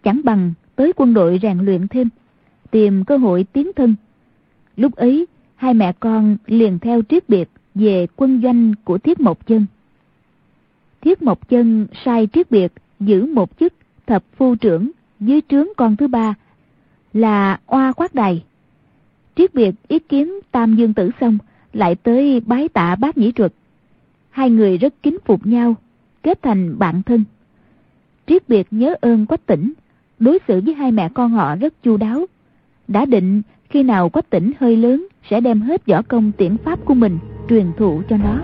[0.03, 2.09] Chẳng bằng tới quân đội rèn luyện thêm,
[2.71, 3.95] tìm cơ hội tiến thân.
[4.75, 9.47] Lúc ấy, hai mẹ con liền theo triết biệt về quân doanh của Thiết Mộc
[9.47, 9.65] Chân.
[11.01, 13.73] Thiết Mộc Chân sai triết biệt giữ một chức
[14.07, 16.33] thập phu trưởng dưới trướng con thứ ba
[17.13, 18.43] là Oa Quát Đài.
[19.35, 21.37] Triết biệt ý kiến Tam Dương Tử xong
[21.73, 23.53] lại tới bái tạ bác nhĩ truật.
[24.31, 25.75] Hai người rất kính phục nhau,
[26.23, 27.23] kết thành bạn thân.
[28.27, 29.73] Triết biệt nhớ ơn Quách Tỉnh,
[30.19, 32.25] đối xử với hai mẹ con họ rất chu đáo.
[32.87, 36.85] Đã định khi nào Quách Tỉnh hơi lớn sẽ đem hết võ công tiễn pháp
[36.85, 37.17] của mình
[37.49, 38.39] truyền thụ cho nó.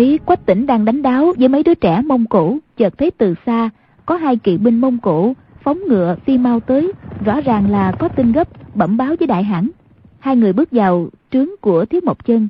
[0.00, 3.34] Ấy Quách tỉnh đang đánh đáo với mấy đứa trẻ Mông Cổ, chợt thấy từ
[3.46, 3.70] xa
[4.06, 5.32] có hai kỵ binh Mông Cổ
[5.62, 6.92] phóng ngựa phi mau tới,
[7.24, 9.70] rõ ràng là có tin gấp bẩm báo với đại hãn.
[10.18, 12.48] Hai người bước vào trướng của thiếu Mộc Chân.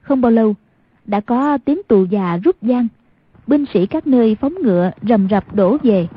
[0.00, 0.54] Không bao lâu,
[1.04, 2.88] đã có tiếng tù già rút giang.
[3.46, 6.08] Binh sĩ các nơi phóng ngựa rầm rập đổ về.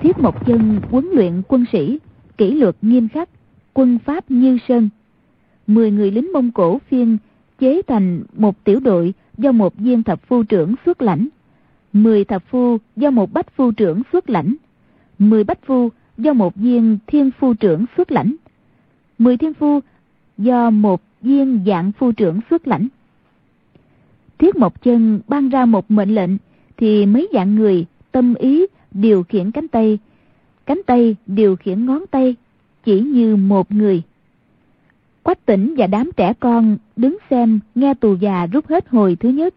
[0.00, 1.98] Thiết Mộc Chân huấn luyện quân sĩ,
[2.36, 3.28] kỷ luật nghiêm khắc,
[3.74, 4.88] quân pháp như sơn.
[5.66, 7.18] Mười người lính Mông Cổ phiên
[7.58, 11.28] chế thành một tiểu đội do một viên thập phu trưởng xuất lãnh,
[11.92, 14.54] 10 thập phu do một bách phu trưởng xuất lãnh,
[15.18, 15.88] 10 bách phu
[16.18, 18.36] do một viên thiên phu trưởng xuất lãnh,
[19.18, 19.80] 10 thiên phu
[20.38, 22.88] do một viên dạng phu trưởng xuất lãnh.
[24.38, 26.30] Thiết Mộc Chân ban ra một mệnh lệnh
[26.76, 29.98] thì mấy dạng người tâm ý điều khiển cánh tay
[30.70, 32.36] cánh tay điều khiển ngón tay,
[32.84, 34.02] chỉ như một người.
[35.30, 39.28] Quách tỉnh và đám trẻ con đứng xem nghe tù già rút hết hồi thứ
[39.28, 39.54] nhất.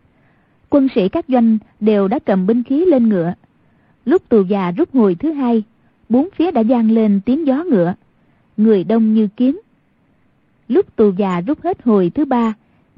[0.70, 3.34] Quân sĩ các doanh đều đã cầm binh khí lên ngựa.
[4.06, 5.64] Lúc tù già rút hồi thứ hai,
[6.10, 7.94] bốn phía đã vang lên tiếng gió ngựa.
[8.58, 9.58] Người đông như kiến.
[10.68, 12.54] Lúc tù già rút hết hồi thứ ba,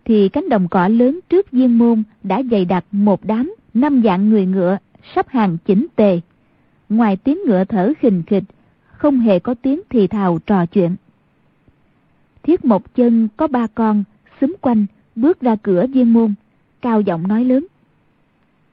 [0.05, 4.29] thì cánh đồng cỏ lớn trước viên môn đã dày đặc một đám năm dạng
[4.29, 4.77] người ngựa
[5.15, 6.19] sắp hàng chỉnh tề.
[6.89, 8.43] Ngoài tiếng ngựa thở khình khịch,
[8.87, 10.95] không hề có tiếng thì thào trò chuyện.
[12.45, 14.03] Thiết một chân có ba con,
[14.41, 14.85] xúm quanh,
[15.15, 16.33] bước ra cửa viên môn,
[16.81, 17.65] cao giọng nói lớn.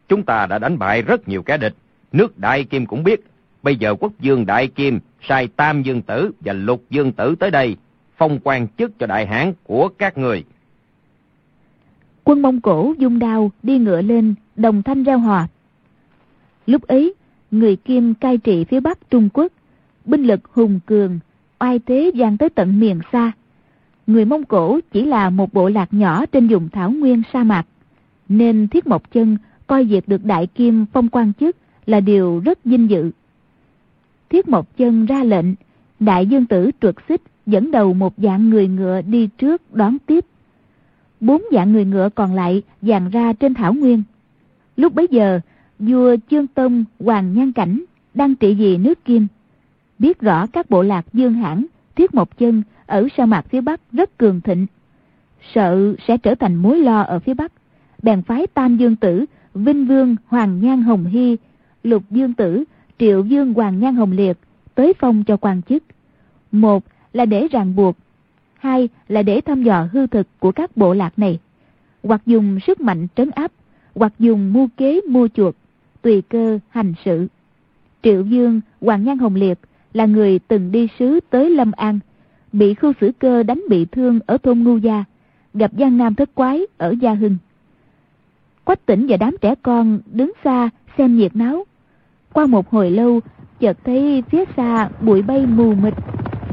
[0.09, 1.75] Chúng ta đã đánh bại rất nhiều kẻ địch,
[2.13, 3.21] nước Đại Kim cũng biết.
[3.63, 7.51] Bây giờ quốc dương Đại Kim sai Tam Dương Tử và Lục Dương Tử tới
[7.51, 7.77] đây,
[8.17, 10.45] phong quan chức cho đại hãn của các người.
[12.25, 15.47] Quân Mông Cổ dung đao đi ngựa lên, đồng thanh reo hò.
[16.67, 17.15] Lúc ấy,
[17.51, 19.53] người Kim cai trị phía Bắc Trung Quốc,
[20.05, 21.19] binh lực hùng cường,
[21.59, 23.33] oai thế gian tới tận miền xa.
[24.07, 27.67] Người Mông Cổ chỉ là một bộ lạc nhỏ trên vùng thảo nguyên sa mạc,
[28.29, 29.37] nên Thiết Mộc Chân
[29.67, 33.11] coi việc được Đại Kim phong quan chức là điều rất vinh dự.
[34.31, 35.47] Thiết Mộc Chân ra lệnh,
[36.01, 40.25] Đại Dương Tử trượt xích dẫn đầu một dạng người ngựa đi trước đón tiếp.
[41.21, 44.03] Bốn dạng người ngựa còn lại dàn ra trên thảo nguyên.
[44.77, 45.41] Lúc bấy giờ,
[45.79, 47.85] vua Chương Tông Hoàng Nhan Cảnh
[48.15, 49.27] đang trị vì nước Kim.
[49.99, 53.81] Biết rõ các bộ lạc Dương Hãn, Thiết Mộc Chân ở sa mạc phía Bắc
[53.93, 54.67] rất cường thịnh.
[55.55, 57.53] Sợ sẽ trở thành mối lo ở phía Bắc.
[58.03, 59.25] Bèn phái Tam Dương Tử,
[59.55, 61.37] Vinh Vương Hoàng Nhan Hồng Hy,
[61.83, 62.65] Lục Dương Tử,
[62.99, 64.39] Triệu Dương Hoàng Nhan Hồng Liệt
[64.75, 65.83] tới phong cho quan chức.
[66.53, 67.97] Một là để ràng buộc,
[68.59, 71.39] hai là để thăm dò hư thực của các bộ lạc này,
[72.03, 73.53] hoặc dùng sức mạnh trấn áp,
[73.95, 75.55] hoặc dùng mua kế mua chuộc,
[76.03, 77.29] tùy cơ hành sự.
[78.03, 79.59] Triệu Dương, Hoàng Nhan Hồng Liệt
[79.93, 81.99] là người từng đi sứ tới Lâm An,
[82.53, 85.05] bị khu xử cơ đánh bị thương ở thôn Ngu Gia,
[85.55, 87.37] gặp Giang Nam thất quái ở Gia Hưng.
[88.65, 91.65] Quách tỉnh và đám trẻ con đứng xa xem nhiệt náo.
[92.33, 93.21] Qua một hồi lâu,
[93.61, 95.95] chợt thấy phía xa bụi bay mù mịt.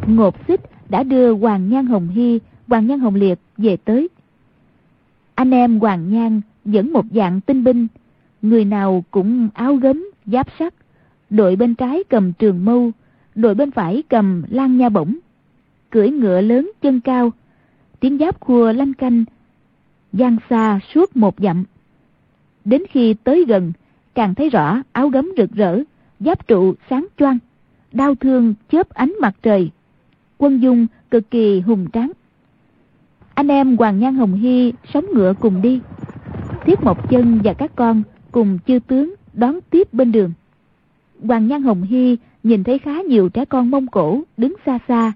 [0.07, 4.07] Ngột xích đã đưa Hoàng Nhan Hồng Hy, Hoàng Nhan Hồng Liệt về tới.
[5.35, 7.87] Anh em Hoàng Nhan dẫn một dạng tinh binh,
[8.41, 10.73] người nào cũng áo gấm, giáp sắt.
[11.29, 12.91] Đội bên trái cầm trường mâu,
[13.35, 15.15] đội bên phải cầm lan nha bổng.
[15.89, 17.31] Cưỡi ngựa lớn chân cao,
[17.99, 19.25] tiếng giáp khua lanh canh,
[20.13, 21.63] gian xa suốt một dặm.
[22.65, 23.71] Đến khi tới gần,
[24.15, 25.83] càng thấy rõ áo gấm rực rỡ,
[26.19, 27.37] giáp trụ sáng choang,
[27.91, 29.71] đau thương chớp ánh mặt trời.
[30.37, 32.11] Quân dung cực kỳ hùng tráng.
[33.33, 35.81] Anh em Hoàng Nhan Hồng Hy sống ngựa cùng đi.
[36.65, 40.31] Thiết Mộc Chân và các con cùng chư tướng đón tiếp bên đường.
[41.23, 45.13] Hoàng Nhan Hồng Hy nhìn thấy khá nhiều trẻ con Mông Cổ đứng xa xa,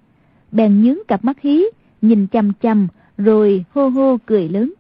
[0.54, 1.64] bèn nhướng cặp mắt hí,
[2.02, 2.88] nhìn chăm chăm
[3.18, 4.74] rồi hô hô cười lớn,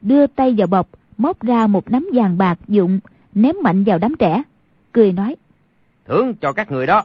[0.00, 3.00] đưa tay vào bọc, móc ra một nắm vàng bạc dụng,
[3.34, 4.42] ném mạnh vào đám trẻ,
[4.92, 5.36] cười nói.
[6.06, 7.04] Thưởng cho các người đó.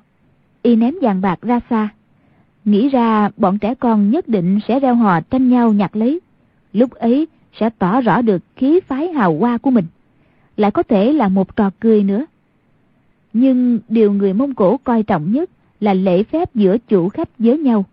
[0.61, 1.89] Y ném vàng bạc ra xa.
[2.65, 6.20] Nghĩ ra bọn trẻ con nhất định sẽ reo hò tranh nhau nhặt lấy.
[6.74, 7.28] Lúc ấy
[7.59, 9.86] sẽ tỏ rõ được khí phái hào hoa của mình.
[10.57, 12.26] Lại có thể là một trò cười nữa.
[13.34, 15.49] Nhưng điều người Mông Cổ coi trọng nhất
[15.80, 17.86] là lễ phép giữa chủ khách với nhau.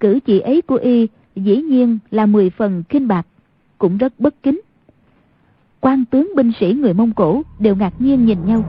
[0.00, 3.26] Cử chỉ ấy của y dĩ nhiên là mười phần khinh bạc,
[3.78, 4.60] cũng rất bất kính.
[5.80, 8.64] quan tướng binh sĩ người Mông Cổ đều ngạc nhiên nhìn nhau.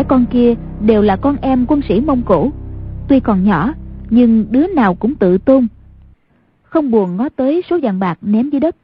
[0.00, 0.54] Trẻ con kia
[0.86, 2.50] đều là con em quân sĩ Mông Cổ.
[3.08, 3.74] Tuy còn nhỏ,
[4.10, 5.66] nhưng đứa nào cũng tự tôn.
[6.62, 8.76] Không buồn ngó tới số vàng bạc ném dưới đất.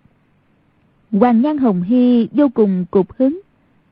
[1.12, 3.40] Hoàng Nhan Hồng Hy vô cùng cục hứng,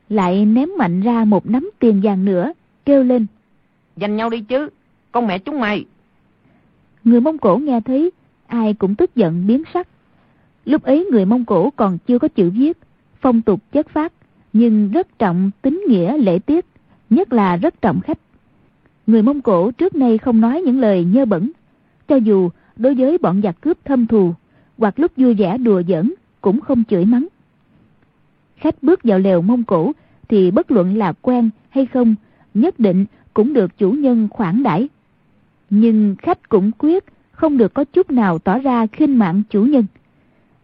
[0.09, 2.53] lại ném mạnh ra một nắm tiền vàng nữa,
[2.85, 3.25] kêu lên.
[3.95, 4.69] Giành nhau đi chứ,
[5.11, 5.85] con mẹ chúng mày.
[7.03, 8.11] Người Mông Cổ nghe thấy,
[8.47, 9.87] ai cũng tức giận biến sắc.
[10.65, 12.77] Lúc ấy người Mông Cổ còn chưa có chữ viết,
[13.21, 14.13] phong tục chất phát,
[14.53, 16.65] nhưng rất trọng tính nghĩa lễ tiết
[17.09, 18.19] nhất là rất trọng khách.
[19.07, 21.51] Người Mông Cổ trước nay không nói những lời nhơ bẩn,
[22.07, 24.33] cho dù đối với bọn giặc cướp thâm thù,
[24.77, 27.27] hoặc lúc vui vẻ đùa giỡn, cũng không chửi mắng.
[28.57, 29.91] Khách bước vào lều Mông Cổ
[30.27, 32.15] thì bất luận là quen hay không,
[32.53, 34.89] nhất định cũng được chủ nhân khoản đãi.
[35.69, 39.85] Nhưng khách cũng quyết không được có chút nào tỏ ra khinh mạng chủ nhân.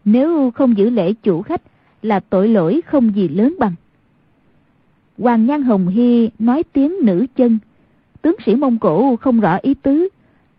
[0.04, 1.62] Nếu không giữ lễ chủ khách
[2.02, 3.74] là tội lỗi không gì lớn bằng.
[5.18, 7.58] Hoàng Nhan Hồng Hy nói tiếng nữ chân.
[8.22, 10.08] Tướng sĩ Mông Cổ không rõ ý tứ,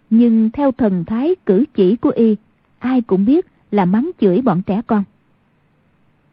[0.09, 2.35] nhưng theo thần thái cử chỉ của y,
[2.79, 5.03] ai cũng biết là mắng chửi bọn trẻ con.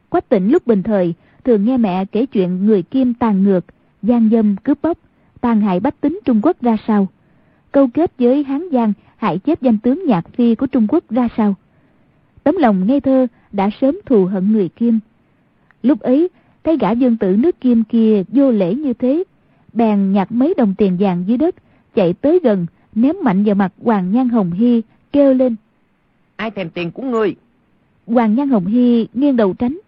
[0.08, 1.14] Quách tỉnh lúc bình thời
[1.44, 3.64] thường nghe mẹ kể chuyện người kim tàn ngược,
[4.02, 4.98] gian dâm cướp bóc,
[5.40, 7.08] tàn hại bách tính Trung Quốc ra sao.
[7.72, 11.28] Câu kết với Hán Giang hại chết danh tướng nhạc phi của Trung Quốc ra
[11.36, 11.54] sao.
[12.44, 15.00] Tấm lòng ngây thơ đã sớm thù hận người kim.
[15.82, 16.28] Lúc ấy,
[16.64, 19.24] thấy gã dương tử nước kim kia vô lễ như thế,
[19.72, 21.54] bèn nhặt mấy đồng tiền vàng dưới đất,
[21.94, 24.82] chạy tới gần, ném mạnh vào mặt Hoàng Nhan Hồng Hy,
[25.12, 25.56] kêu lên.
[26.36, 27.34] Ai thèm tiền của ngươi?
[28.06, 29.78] Hoàng Nhan Hồng Hy nghiêng đầu tránh,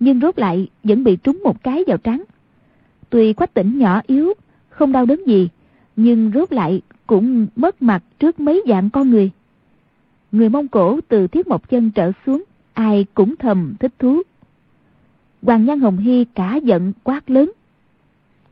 [0.00, 2.22] nhưng rốt lại vẫn bị trúng một cái vào trán.
[3.10, 4.32] Tuy quách tỉnh nhỏ yếu,
[4.68, 5.48] không đau đớn gì,
[5.96, 9.30] nhưng rốt lại cũng mất mặt trước mấy dạng con người.
[10.32, 14.22] Người Mông Cổ từ thiết một chân trở xuống, ai cũng thầm thích thú.
[15.42, 17.52] Hoàng Nhan Hồng Hy cả giận quát lớn.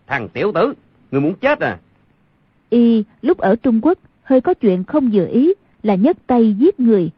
[0.07, 0.75] Thằng tiểu tử,
[1.11, 1.79] người muốn chết à?
[2.71, 6.81] Y lúc ở Trung Quốc hơi có chuyện không vừa ý là nhấc tay giết
[6.81, 7.11] người.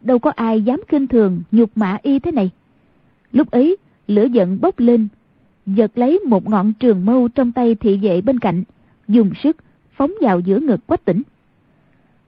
[0.00, 2.50] Đâu có ai dám kinh thường nhục mạ Y thế này.
[3.32, 3.76] Lúc ấy
[4.06, 5.08] lửa giận bốc lên,
[5.66, 8.64] giật lấy một ngọn trường mâu trong tay thị vệ bên cạnh,
[9.08, 9.56] dùng sức
[9.96, 11.22] phóng vào giữa ngực quách tỉnh.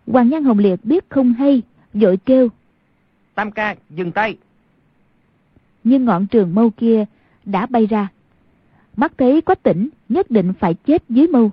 [0.07, 1.63] Hoàng Nhan Hồng Liệt biết không hay,
[1.95, 2.49] vội kêu.
[3.35, 4.37] Tam ca, dừng tay.
[5.85, 7.05] Nhưng ngọn trường mâu kia
[7.45, 8.09] đã bay ra.
[8.97, 11.51] Mắt thấy quách tỉnh nhất định phải chết dưới mâu.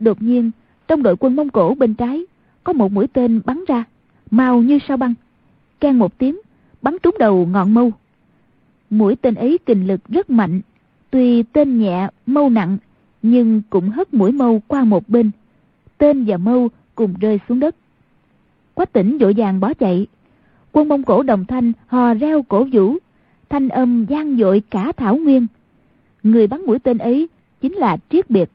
[0.00, 0.50] Đột nhiên,
[0.88, 2.24] trong đội quân Mông Cổ bên trái,
[2.64, 3.84] có một mũi tên bắn ra,
[4.30, 5.14] mau như sao băng.
[5.80, 6.40] Can một tiếng,
[6.82, 7.92] bắn trúng đầu ngọn mâu.
[8.90, 10.60] Mũi tên ấy kình lực rất mạnh,
[11.10, 12.78] tuy tên nhẹ, mâu nặng,
[13.22, 15.30] nhưng cũng hất mũi mâu qua một bên.
[15.98, 17.76] Tên và mâu cùng rơi xuống đất.
[18.74, 20.06] Quách tỉnh vội vàng bỏ chạy.
[20.72, 22.96] Quân Mông Cổ đồng thanh hò reo cổ vũ,
[23.50, 25.46] thanh âm gian dội cả thảo nguyên.
[26.22, 27.28] Người bắn mũi tên ấy
[27.60, 28.50] chính là Triết Biệt.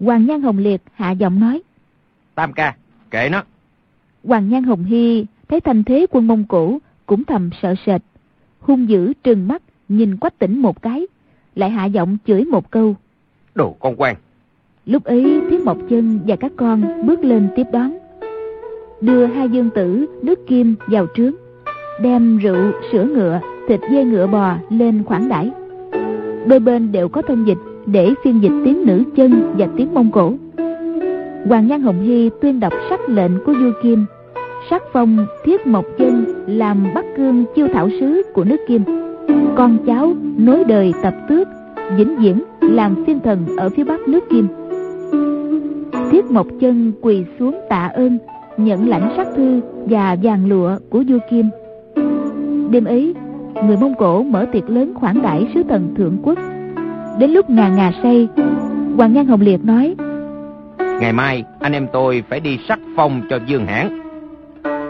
[0.00, 1.62] Hoàng Nhan Hồng Liệt hạ giọng nói.
[2.34, 2.76] Tam ca,
[3.10, 3.42] kệ nó.
[4.24, 8.02] Hoàng Nhan Hồng Hy thấy thanh thế quân Mông Cổ cũng thầm sợ sệt.
[8.60, 11.06] Hung dữ trừng mắt nhìn quách tỉnh một cái,
[11.54, 12.96] lại hạ giọng chửi một câu.
[13.54, 14.16] Đồ con quan.
[14.86, 17.98] Lúc ấy Thiết Mộc Chân và các con bước lên tiếp đón.
[19.00, 21.34] Đưa hai dương tử nước kim vào trướng,
[22.02, 25.50] đem rượu, sữa ngựa, thịt dê ngựa bò lên khoản đãi.
[26.46, 30.10] Đôi bên đều có thông dịch để phiên dịch tiếng nữ chân và tiếng Mông
[30.10, 30.32] Cổ.
[31.48, 34.04] Hoàng Nhan Hồng Hy tuyên đọc sắc lệnh của vua Kim,
[34.70, 38.82] sắc phong Thiết Mộc Chân làm Bắc Cương chiêu thảo sứ của nước Kim.
[39.56, 41.48] Con cháu nối đời tập tước,
[41.96, 44.48] vĩnh viễn làm phiên thần ở phía bắc nước Kim.
[46.10, 48.18] Thiết Mộc Chân quỳ xuống tạ ơn,
[48.56, 51.46] nhận lãnh sắc thư và vàng lụa của vua Kim.
[52.70, 53.14] Đêm ấy,
[53.54, 56.38] người Mông Cổ mở tiệc lớn khoản đãi sứ thần thượng quốc.
[57.18, 58.28] Đến lúc ngà ngà say
[58.96, 59.94] Hoàng Nhan Hồng Liệt nói
[61.00, 64.00] Ngày mai anh em tôi phải đi sắc phong cho Dương Hãn.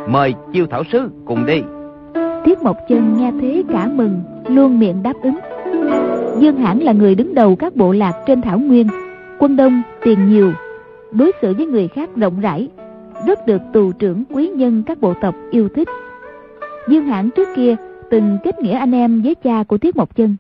[0.09, 1.63] Mời chiêu thảo sứ cùng đi.
[2.45, 5.39] Tiết Mộc Chân nghe thế cả mừng Luôn miệng đáp ứng.
[6.39, 8.87] Dương Hãn là người đứng đầu các bộ lạc trên Thảo Nguyên
[9.39, 10.53] Quân đông, tiền nhiều
[11.13, 12.69] Đối xử với người khác rộng rãi
[13.27, 15.89] Rất được tù trưởng quý nhân các bộ tộc yêu thích.
[16.89, 17.77] Dương Hãn trước kia
[18.11, 20.37] từng kết nghĩa anh em với cha của Tiết Mộc Chân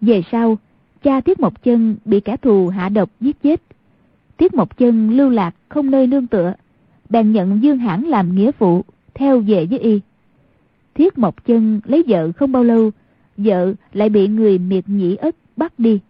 [0.00, 0.58] Về sau
[1.02, 3.62] cha Tiết Mộc Chân bị kẻ thù hạ độc giết chết.
[4.36, 6.54] Tiết Mộc Chân lưu lạc không nơi nương tựa,
[7.08, 8.84] bèn nhận Dương Hãn làm nghĩa phụ,
[9.14, 10.00] theo về với y.
[10.94, 12.90] Thiết Mộc Chân lấy vợ không bao lâu,
[13.36, 16.00] vợ lại bị người miệt nhĩ ất bắt đi.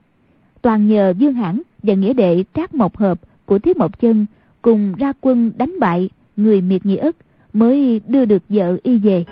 [0.63, 4.27] Toàn nhờ Dương Hãn và nghĩa đệ Trác Mộc Hợp của Thiết Mộc Chân
[4.63, 7.17] cùng ra quân đánh bại người miệt nhĩ ất
[7.53, 9.25] mới đưa được vợ y về.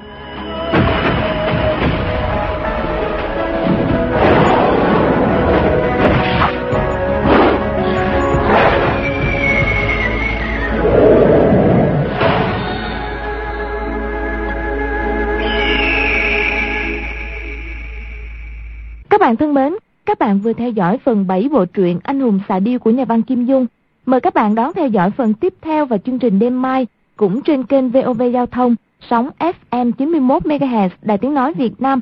[19.29, 19.72] Bạn thân mến,
[20.07, 23.05] các bạn vừa theo dõi phần 7 bộ truyện Anh hùng xạ điêu của nhà
[23.05, 23.66] văn Kim Dung.
[24.07, 27.43] Mời các bạn đón theo dõi phần tiếp theo và chương trình đêm mai cũng
[27.43, 28.74] trên kênh VOV Giao thông,
[29.11, 29.31] sóng
[29.70, 32.01] FM 91 MHz Đài Tiếng nói Việt Nam.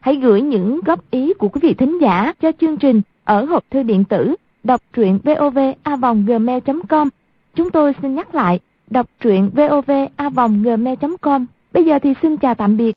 [0.00, 3.64] Hãy gửi những góp ý của quý vị thính giả cho chương trình ở hộp
[3.70, 7.08] thư điện tử đọc truyện vovavonggmail.com.
[7.54, 8.60] Chúng tôi xin nhắc lại,
[8.90, 11.46] đọc truyện vovavonggmail.com.
[11.72, 12.86] Bây giờ thì xin chào tạm biệt